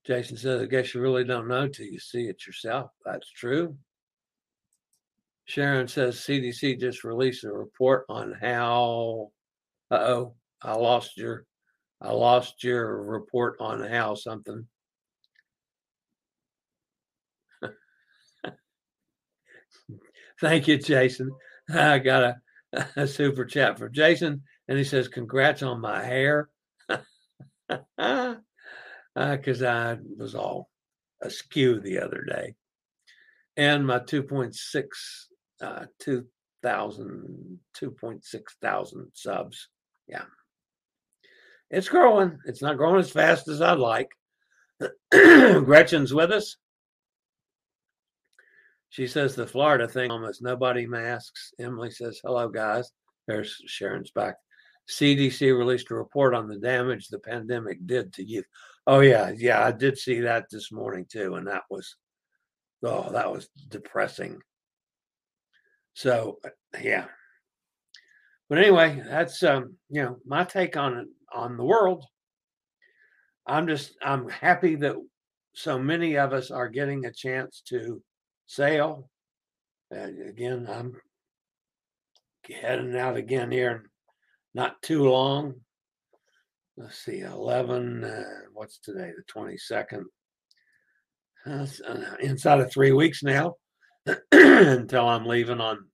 Jason 0.06 0.38
says, 0.38 0.62
I 0.62 0.66
guess 0.66 0.94
you 0.94 1.02
really 1.02 1.24
don't 1.24 1.48
know 1.48 1.68
till 1.68 1.88
you 1.88 2.00
see 2.00 2.28
it 2.28 2.46
yourself. 2.46 2.92
That's 3.04 3.30
true. 3.30 3.76
Sharon 5.46 5.88
says 5.88 6.18
CDC 6.18 6.80
just 6.80 7.04
released 7.04 7.44
a 7.44 7.52
report 7.52 8.06
on 8.10 8.34
how 8.42 9.32
uh 9.92 9.96
oh, 9.96 10.36
I 10.62 10.74
lost 10.74 11.18
your 11.18 11.46
I 12.02 12.12
lost 12.12 12.64
your 12.64 13.04
report 13.04 13.58
on 13.60 13.84
how 13.84 14.16
something. 14.16 14.68
Thank 20.42 20.68
you, 20.68 20.78
Jason. 20.78 21.32
I 21.74 22.00
got 22.00 22.24
a, 22.24 22.36
a 22.96 23.08
super 23.08 23.46
chat 23.46 23.78
for 23.80 23.90
Jason, 23.90 24.44
and 24.68 24.78
he 24.78 24.84
says, 24.84 25.08
Congrats 25.08 25.64
on 25.64 25.80
my 25.82 26.04
hair. 26.04 26.50
because 27.68 27.82
uh, 29.62 29.66
I 29.66 29.98
was 30.18 30.36
all 30.36 30.70
askew 31.22 31.80
the 31.80 32.00
other 32.00 32.24
day. 32.28 32.56
And 33.58 33.88
my 33.88 34.00
2.6, 34.00 34.86
uh, 35.62 35.86
2,000, 36.00 37.60
2.6 37.78 38.42
thousand 38.62 39.12
subs. 39.14 39.70
Yeah. 40.08 40.24
It's 41.70 41.90
growing. 41.90 42.38
It's 42.46 42.62
not 42.62 42.78
growing 42.78 43.00
as 43.00 43.12
fast 43.12 43.48
as 43.48 43.62
I'd 43.62 43.80
like. 43.80 44.10
Gretchen's 45.12 46.14
with 46.14 46.32
us. 46.32 46.58
She 48.90 49.08
says 49.08 49.36
the 49.36 49.48
Florida 49.48 49.88
thing 49.88 50.12
almost 50.12 50.42
nobody 50.42 50.86
masks. 50.86 51.52
Emily 51.60 51.92
says, 51.92 52.22
hello, 52.24 52.48
guys. 52.48 52.92
There's 53.28 53.62
Sharon's 53.66 54.12
back. 54.12 54.36
CDC 54.90 55.58
released 55.58 55.90
a 55.92 55.96
report 55.96 56.36
on 56.36 56.48
the 56.48 56.58
damage 56.58 57.08
the 57.08 57.20
pandemic 57.20 57.86
did 57.86 58.14
to 58.14 58.24
youth. 58.24 58.46
Oh 58.88 59.00
yeah, 59.00 59.32
yeah, 59.36 59.66
I 59.66 59.72
did 59.72 59.98
see 59.98 60.20
that 60.22 60.46
this 60.52 60.72
morning 60.72 61.06
too, 61.10 61.36
and 61.36 61.48
that 61.48 61.64
was 61.70 61.96
oh, 62.84 63.12
that 63.12 63.32
was 63.32 63.50
depressing. 63.68 64.40
So 65.96 66.38
uh, 66.46 66.50
yeah. 66.82 67.06
But 68.48 68.60
anyway, 68.60 69.02
that's 69.04 69.42
um, 69.42 69.76
you 69.90 70.04
know, 70.04 70.18
my 70.26 70.44
take 70.44 70.78
on 70.78 70.98
it 70.98 71.08
on 71.34 71.58
the 71.58 71.66
world. 71.66 72.06
I'm 73.48 73.68
just 73.68 73.96
I'm 74.04 74.30
happy 74.30 74.76
that 74.76 74.96
so 75.56 75.80
many 75.80 76.18
of 76.18 76.32
us 76.32 76.52
are 76.52 76.70
getting 76.70 77.06
a 77.06 77.12
chance 77.12 77.64
to 77.70 78.02
sail. 78.46 79.10
And 79.90 80.30
again, 80.30 80.68
I'm 80.70 80.94
heading 82.62 82.96
out 82.96 83.18
again 83.18 83.52
here 83.52 83.90
not 84.54 84.80
too 84.84 85.10
long 85.10 85.56
let's 86.78 87.04
see, 87.06 87.22
11, 87.22 88.04
uh, 88.04 88.24
what's 88.54 88.80
today, 88.80 89.12
the 89.16 89.24
22nd? 89.34 90.04
Uh, 91.48 91.68
uh, 91.88 92.16
inside 92.22 92.60
of 92.60 92.72
three 92.72 92.92
weeks 92.92 93.22
now 93.22 93.54
until 94.32 95.08
I'm 95.08 95.26
leaving 95.26 95.60
on 95.60 95.86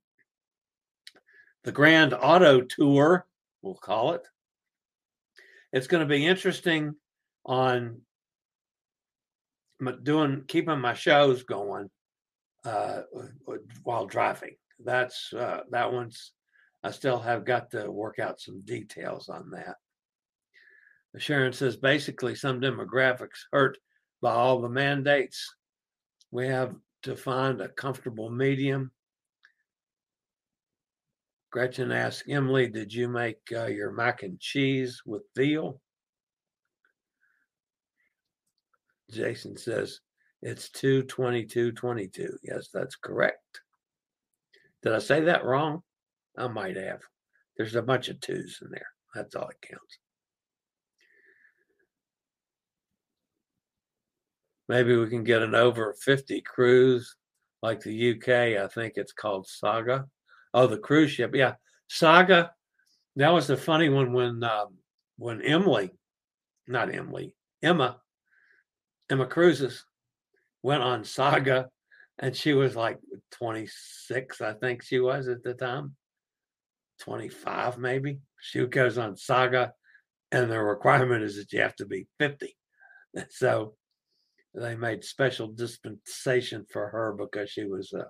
the 1.63 1.71
Grand 1.71 2.13
Auto 2.13 2.62
Tour, 2.62 3.26
we'll 3.62 3.76
call 3.76 4.13
it. 4.13 4.24
It's 5.71 5.88
going 5.88 6.02
to 6.02 6.10
be 6.10 6.26
interesting 6.26 6.95
on 7.45 8.02
doing 10.04 10.43
keeping 10.47 10.80
my 10.80 10.93
shows 10.93 11.43
going 11.43 11.89
uh, 12.65 13.02
while 13.84 14.06
driving. 14.06 14.56
That's 14.84 15.32
uh, 15.34 15.62
that 15.71 15.91
one's. 15.91 16.34
I 16.84 16.91
still 16.91 17.19
have 17.19 17.45
got 17.45 17.71
to 17.71 17.91
work 17.91 18.17
out 18.19 18.41
some 18.41 18.62
details 18.62 19.30
on 19.30 19.52
that. 19.52 19.76
Sharon 21.17 21.54
says 21.54 21.78
basically 21.78 22.36
some 22.36 22.60
demographics 22.60 23.45
hurt 23.52 23.78
by 24.21 24.34
all 24.34 24.62
the 24.62 24.69
mandates. 24.69 25.54
We 26.32 26.47
have 26.47 26.74
to 27.04 27.16
find 27.16 27.62
a 27.62 27.70
comfortable 27.70 28.30
medium. 28.30 28.92
Gretchen 31.52 31.92
asks 31.92 32.28
Emily, 32.30 32.68
did 32.68 32.94
you 32.94 33.10
make 33.10 33.40
uh, 33.54 33.66
your 33.66 33.92
mac 33.92 34.24
and 34.24 34.40
cheese 34.40 35.02
with 35.06 35.24
veal? 35.36 35.82
Jason 39.10 39.58
says 39.58 40.00
it's 40.42 40.70
22222. 40.70 42.38
Yes, 42.44 42.70
that's 42.74 42.96
correct. 42.96 43.62
Did 44.82 44.94
I 44.94 45.00
say 45.00 45.22
that 45.22 45.44
wrong? 45.44 45.82
I 46.38 46.48
might 46.48 46.78
have. 46.78 47.02
There's 47.58 47.76
a 47.76 47.82
bunch 47.82 48.08
of 48.08 48.20
twos 48.22 48.60
in 48.62 48.72
there. 48.72 48.88
That's 49.14 49.36
all 49.36 49.50
it 49.50 49.62
counts. 49.62 50.00
Maybe 54.72 54.96
we 54.96 55.10
can 55.10 55.26
get 55.26 55.42
an 55.42 55.54
over 55.54 55.94
50 56.02 56.40
cruise 56.44 57.18
like 57.62 57.82
the 57.82 58.12
UK. 58.12 58.64
I 58.64 58.70
think 58.70 58.94
it's 58.96 59.12
called 59.12 59.46
Saga. 59.46 60.06
Oh, 60.54 60.66
the 60.66 60.78
cruise 60.78 61.12
ship. 61.12 61.36
Yeah. 61.36 61.56
Saga. 61.90 62.54
That 63.18 63.34
was 63.34 63.48
the 63.48 63.58
funny 63.58 63.90
one 63.90 64.14
when 64.14 64.42
um, 64.46 64.78
when 65.18 65.42
Emily, 65.42 65.92
not 66.70 66.96
Emily, 66.96 67.36
Emma, 67.62 68.00
Emma 69.10 69.26
Cruises 69.26 69.84
went 70.64 70.84
on 70.84 71.04
Saga 71.04 71.68
and 72.20 72.34
she 72.34 72.54
was 72.54 72.74
like 72.74 72.98
26, 73.32 74.40
I 74.40 74.54
think 74.54 74.84
she 74.84 75.02
was 75.02 75.28
at 75.28 75.44
the 75.44 75.54
time. 75.54 75.98
25 77.02 77.78
maybe. 77.78 78.22
She 78.40 78.66
goes 78.68 78.98
on 78.98 79.18
Saga 79.18 79.74
and 80.32 80.50
the 80.50 80.62
requirement 80.62 81.24
is 81.24 81.36
that 81.36 81.52
you 81.52 81.60
have 81.60 81.76
to 81.76 81.86
be 81.86 82.08
50. 82.20 82.56
So 83.32 83.76
they 84.54 84.76
made 84.76 85.04
special 85.04 85.48
dispensation 85.48 86.66
for 86.72 86.90
her 86.90 87.16
because 87.18 87.50
she 87.50 87.66
was, 87.66 87.94
uh, 87.94 88.04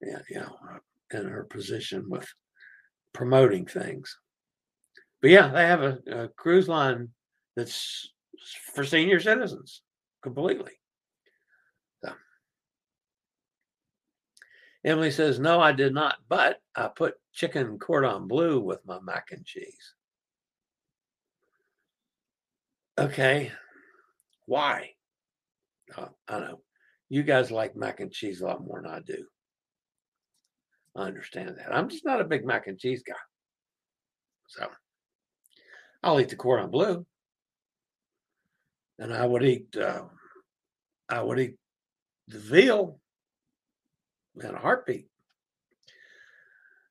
you 0.00 0.40
know, 0.40 0.56
in 1.12 1.26
her 1.26 1.44
position 1.44 2.08
with 2.08 2.26
promoting 3.12 3.66
things. 3.66 4.16
But 5.20 5.30
yeah, 5.30 5.48
they 5.48 5.66
have 5.66 5.82
a, 5.82 5.98
a 6.10 6.28
cruise 6.28 6.68
line 6.68 7.08
that's 7.56 8.08
for 8.74 8.84
senior 8.84 9.20
citizens 9.20 9.82
completely. 10.22 10.72
So. 12.04 12.12
Emily 14.84 15.10
says, 15.10 15.38
No, 15.38 15.60
I 15.60 15.72
did 15.72 15.92
not, 15.92 16.16
but 16.28 16.60
I 16.74 16.88
put 16.88 17.14
chicken 17.32 17.78
cordon 17.78 18.28
bleu 18.28 18.60
with 18.60 18.86
my 18.86 19.00
mac 19.00 19.28
and 19.32 19.44
cheese. 19.44 19.94
Okay. 22.98 23.52
Why? 24.46 24.90
Uh, 25.96 26.06
I 26.28 26.40
know. 26.40 26.60
You 27.08 27.22
guys 27.22 27.50
like 27.50 27.76
mac 27.76 28.00
and 28.00 28.12
cheese 28.12 28.40
a 28.40 28.46
lot 28.46 28.64
more 28.64 28.82
than 28.82 28.90
I 28.90 29.00
do. 29.00 29.24
I 30.96 31.06
understand 31.06 31.56
that. 31.58 31.74
I'm 31.74 31.88
just 31.88 32.04
not 32.04 32.20
a 32.20 32.24
big 32.24 32.44
mac 32.44 32.66
and 32.66 32.78
cheese 32.78 33.02
guy. 33.06 33.14
So 34.48 34.66
I'll 36.02 36.20
eat 36.20 36.28
the 36.28 36.36
cordon 36.36 36.70
bleu. 36.70 37.06
And 38.98 39.14
I 39.14 39.24
would 39.24 39.44
eat 39.44 39.76
uh, 39.76 40.04
I 41.08 41.22
would 41.22 41.38
eat 41.38 41.54
the 42.26 42.38
veal 42.38 43.00
in 44.42 44.54
a 44.54 44.58
heartbeat. 44.58 45.06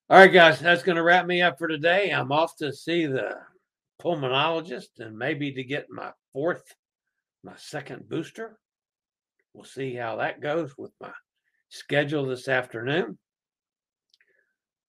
All 0.10 0.18
right, 0.18 0.32
guys, 0.32 0.60
that's 0.60 0.84
going 0.84 0.96
to 0.96 1.04
wrap 1.04 1.26
me 1.26 1.42
up 1.42 1.58
for 1.58 1.68
today. 1.68 2.12
I'm 2.12 2.32
off 2.32 2.56
to 2.58 2.72
see 2.72 3.08
the 3.08 3.36
pulmonologist 4.02 5.00
and 5.00 5.18
maybe 5.18 5.52
to 5.52 5.64
get 5.64 5.90
my 5.90 6.12
fourth, 6.32 6.64
my 7.44 7.54
second 7.58 8.08
booster. 8.08 8.58
We'll 9.58 9.66
see 9.66 9.96
how 9.96 10.18
that 10.18 10.40
goes 10.40 10.78
with 10.78 10.92
my 11.02 11.10
schedule 11.70 12.28
this 12.28 12.48
afternoon. 12.48 13.18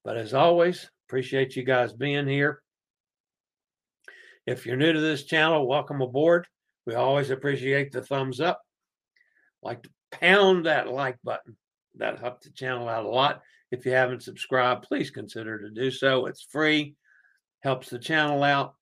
But 0.05 0.19
as 0.19 0.35
always, 0.35 0.91
appreciate 1.09 1.57
you 1.57 1.63
guys 1.63 1.95
being 1.95 2.29
here. 2.29 2.61
If 4.47 4.67
you're 4.67 4.77
new 4.77 4.93
to 4.93 5.01
this 5.01 5.25
channel, 5.25 5.67
welcome 5.67 6.03
aboard. 6.03 6.47
We 6.85 6.97
always 6.97 7.31
appreciate 7.31 7.93
the 7.93 8.03
thumbs 8.03 8.43
up. 8.43 8.61
Like 9.63 9.85
to 9.85 9.91
pound 10.13 10.67
that 10.67 10.93
like 10.93 11.17
button. 11.25 11.57
That 11.95 12.19
helps 12.19 12.47
the 12.47 12.53
channel 12.53 12.91
out 12.91 13.07
a 13.07 13.09
lot. 13.09 13.41
If 13.71 13.87
you 13.87 13.93
haven't 13.93 14.23
subscribed, 14.23 14.85
please 14.87 15.11
consider 15.11 15.59
to 15.61 15.71
do 15.71 15.91
so. 15.91 16.27
It's 16.27 16.47
free, 16.51 16.95
helps 17.63 17.89
the 17.89 17.99
channel 17.99 18.43
out. 18.43 18.75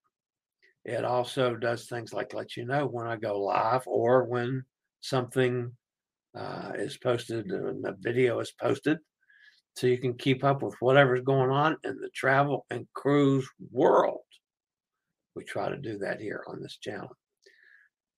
It 0.85 1.05
also 1.05 1.55
does 1.55 1.87
things 1.87 2.13
like 2.13 2.35
let 2.35 2.57
you 2.57 2.65
know 2.65 2.87
when 2.87 3.07
I 3.07 3.15
go 3.15 3.41
live 3.41 3.85
or 3.87 4.25
when 4.25 4.65
something 5.09 5.73
uh, 6.37 6.73
is 6.75 6.97
posted 6.99 7.47
and 7.47 7.85
the 7.85 7.97
video 8.01 8.41
is 8.41 8.53
posted 8.61 8.99
so 9.77 9.87
you 9.87 9.99
can 9.99 10.15
keep 10.15 10.43
up 10.43 10.63
with 10.63 10.75
whatever's 10.81 11.23
going 11.23 11.51
on 11.51 11.77
in 11.85 11.99
the 11.99 12.09
travel 12.15 12.65
and 12.71 12.87
cruise 12.95 13.47
world. 13.71 14.21
We 15.35 15.45
try 15.45 15.69
to 15.69 15.77
do 15.77 15.99
that 15.99 16.21
here 16.21 16.43
on 16.49 16.63
this 16.63 16.79
channel. 16.79 17.11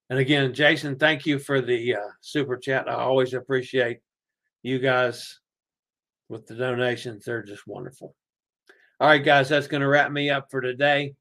And 0.08 0.18
again, 0.18 0.54
Jason, 0.54 0.96
thank 0.96 1.26
you 1.26 1.38
for 1.38 1.60
the 1.60 1.96
uh, 1.96 2.08
super 2.20 2.56
chat. 2.56 2.88
I 2.88 2.94
always 2.94 3.34
appreciate 3.34 3.98
you 4.62 4.78
guys 4.78 5.40
with 6.28 6.46
the 6.46 6.54
donations. 6.54 7.24
They're 7.24 7.42
just 7.42 7.66
wonderful. 7.66 8.14
All 9.00 9.08
right, 9.08 9.24
guys, 9.24 9.48
that's 9.48 9.66
going 9.66 9.82
to 9.82 9.88
wrap 9.88 10.10
me 10.10 10.30
up 10.30 10.46
for 10.50 10.60
today. 10.60 11.14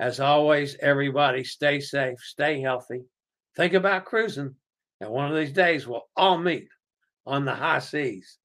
As 0.00 0.20
always, 0.20 0.76
everybody 0.80 1.42
stay 1.42 1.80
safe, 1.80 2.18
stay 2.20 2.60
healthy. 2.60 3.02
Think 3.56 3.74
about 3.74 4.04
cruising. 4.04 4.54
And 5.00 5.10
one 5.10 5.30
of 5.30 5.36
these 5.36 5.52
days, 5.52 5.86
we'll 5.86 6.08
all 6.16 6.38
meet 6.38 6.68
on 7.26 7.44
the 7.44 7.54
high 7.54 7.78
seas. 7.78 8.38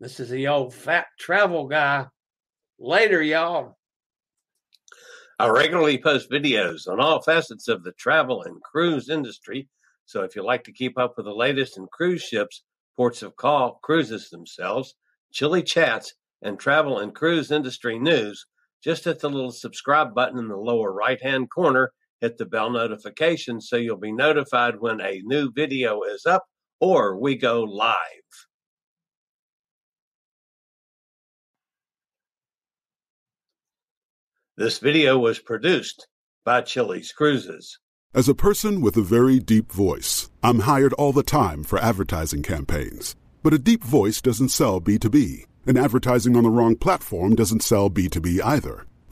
This 0.00 0.20
is 0.20 0.28
the 0.28 0.48
old 0.48 0.74
fat 0.74 1.06
travel 1.18 1.66
guy. 1.66 2.06
Later, 2.78 3.22
y'all. 3.22 3.78
I 5.38 5.48
regularly 5.48 5.98
post 5.98 6.30
videos 6.30 6.86
on 6.86 7.00
all 7.00 7.22
facets 7.22 7.68
of 7.68 7.82
the 7.82 7.92
travel 7.92 8.42
and 8.42 8.62
cruise 8.62 9.08
industry. 9.08 9.68
So 10.04 10.22
if 10.22 10.36
you 10.36 10.44
like 10.44 10.64
to 10.64 10.72
keep 10.72 10.98
up 10.98 11.14
with 11.16 11.26
the 11.26 11.34
latest 11.34 11.78
in 11.78 11.86
cruise 11.92 12.22
ships, 12.22 12.62
ports 12.96 13.22
of 13.22 13.36
call, 13.36 13.80
cruises 13.82 14.30
themselves, 14.30 14.94
Chillie 15.32 15.62
chats, 15.62 16.14
and 16.42 16.58
travel 16.58 16.98
and 16.98 17.14
cruise 17.14 17.50
industry 17.50 17.98
news, 17.98 18.46
just 18.82 19.04
hit 19.04 19.20
the 19.20 19.30
little 19.30 19.50
subscribe 19.50 20.14
button 20.14 20.38
in 20.38 20.48
the 20.48 20.56
lower 20.56 20.92
right 20.92 21.20
hand 21.22 21.50
corner. 21.50 21.92
Hit 22.20 22.38
the 22.38 22.46
bell 22.46 22.70
notification 22.70 23.60
so 23.60 23.76
you'll 23.76 23.96
be 23.96 24.12
notified 24.12 24.80
when 24.80 25.00
a 25.00 25.20
new 25.24 25.50
video 25.52 26.02
is 26.02 26.24
up 26.26 26.44
or 26.80 27.18
we 27.18 27.36
go 27.36 27.62
live. 27.62 27.96
This 34.56 34.78
video 34.78 35.18
was 35.18 35.40
produced 35.40 36.06
by 36.44 36.62
Chillie's 36.62 37.10
Cruises. 37.10 37.78
As 38.14 38.28
a 38.28 38.34
person 38.34 38.80
with 38.80 38.96
a 38.96 39.02
very 39.02 39.40
deep 39.40 39.72
voice, 39.72 40.30
I'm 40.44 40.60
hired 40.60 40.92
all 40.92 41.12
the 41.12 41.24
time 41.24 41.64
for 41.64 41.80
advertising 41.80 42.44
campaigns. 42.44 43.16
But 43.42 43.52
a 43.52 43.58
deep 43.58 43.82
voice 43.82 44.22
doesn't 44.22 44.50
sell 44.50 44.80
B2B, 44.80 45.46
and 45.66 45.76
advertising 45.76 46.36
on 46.36 46.44
the 46.44 46.50
wrong 46.50 46.76
platform 46.76 47.34
doesn't 47.34 47.64
sell 47.64 47.90
B2B 47.90 48.40
either. 48.44 48.86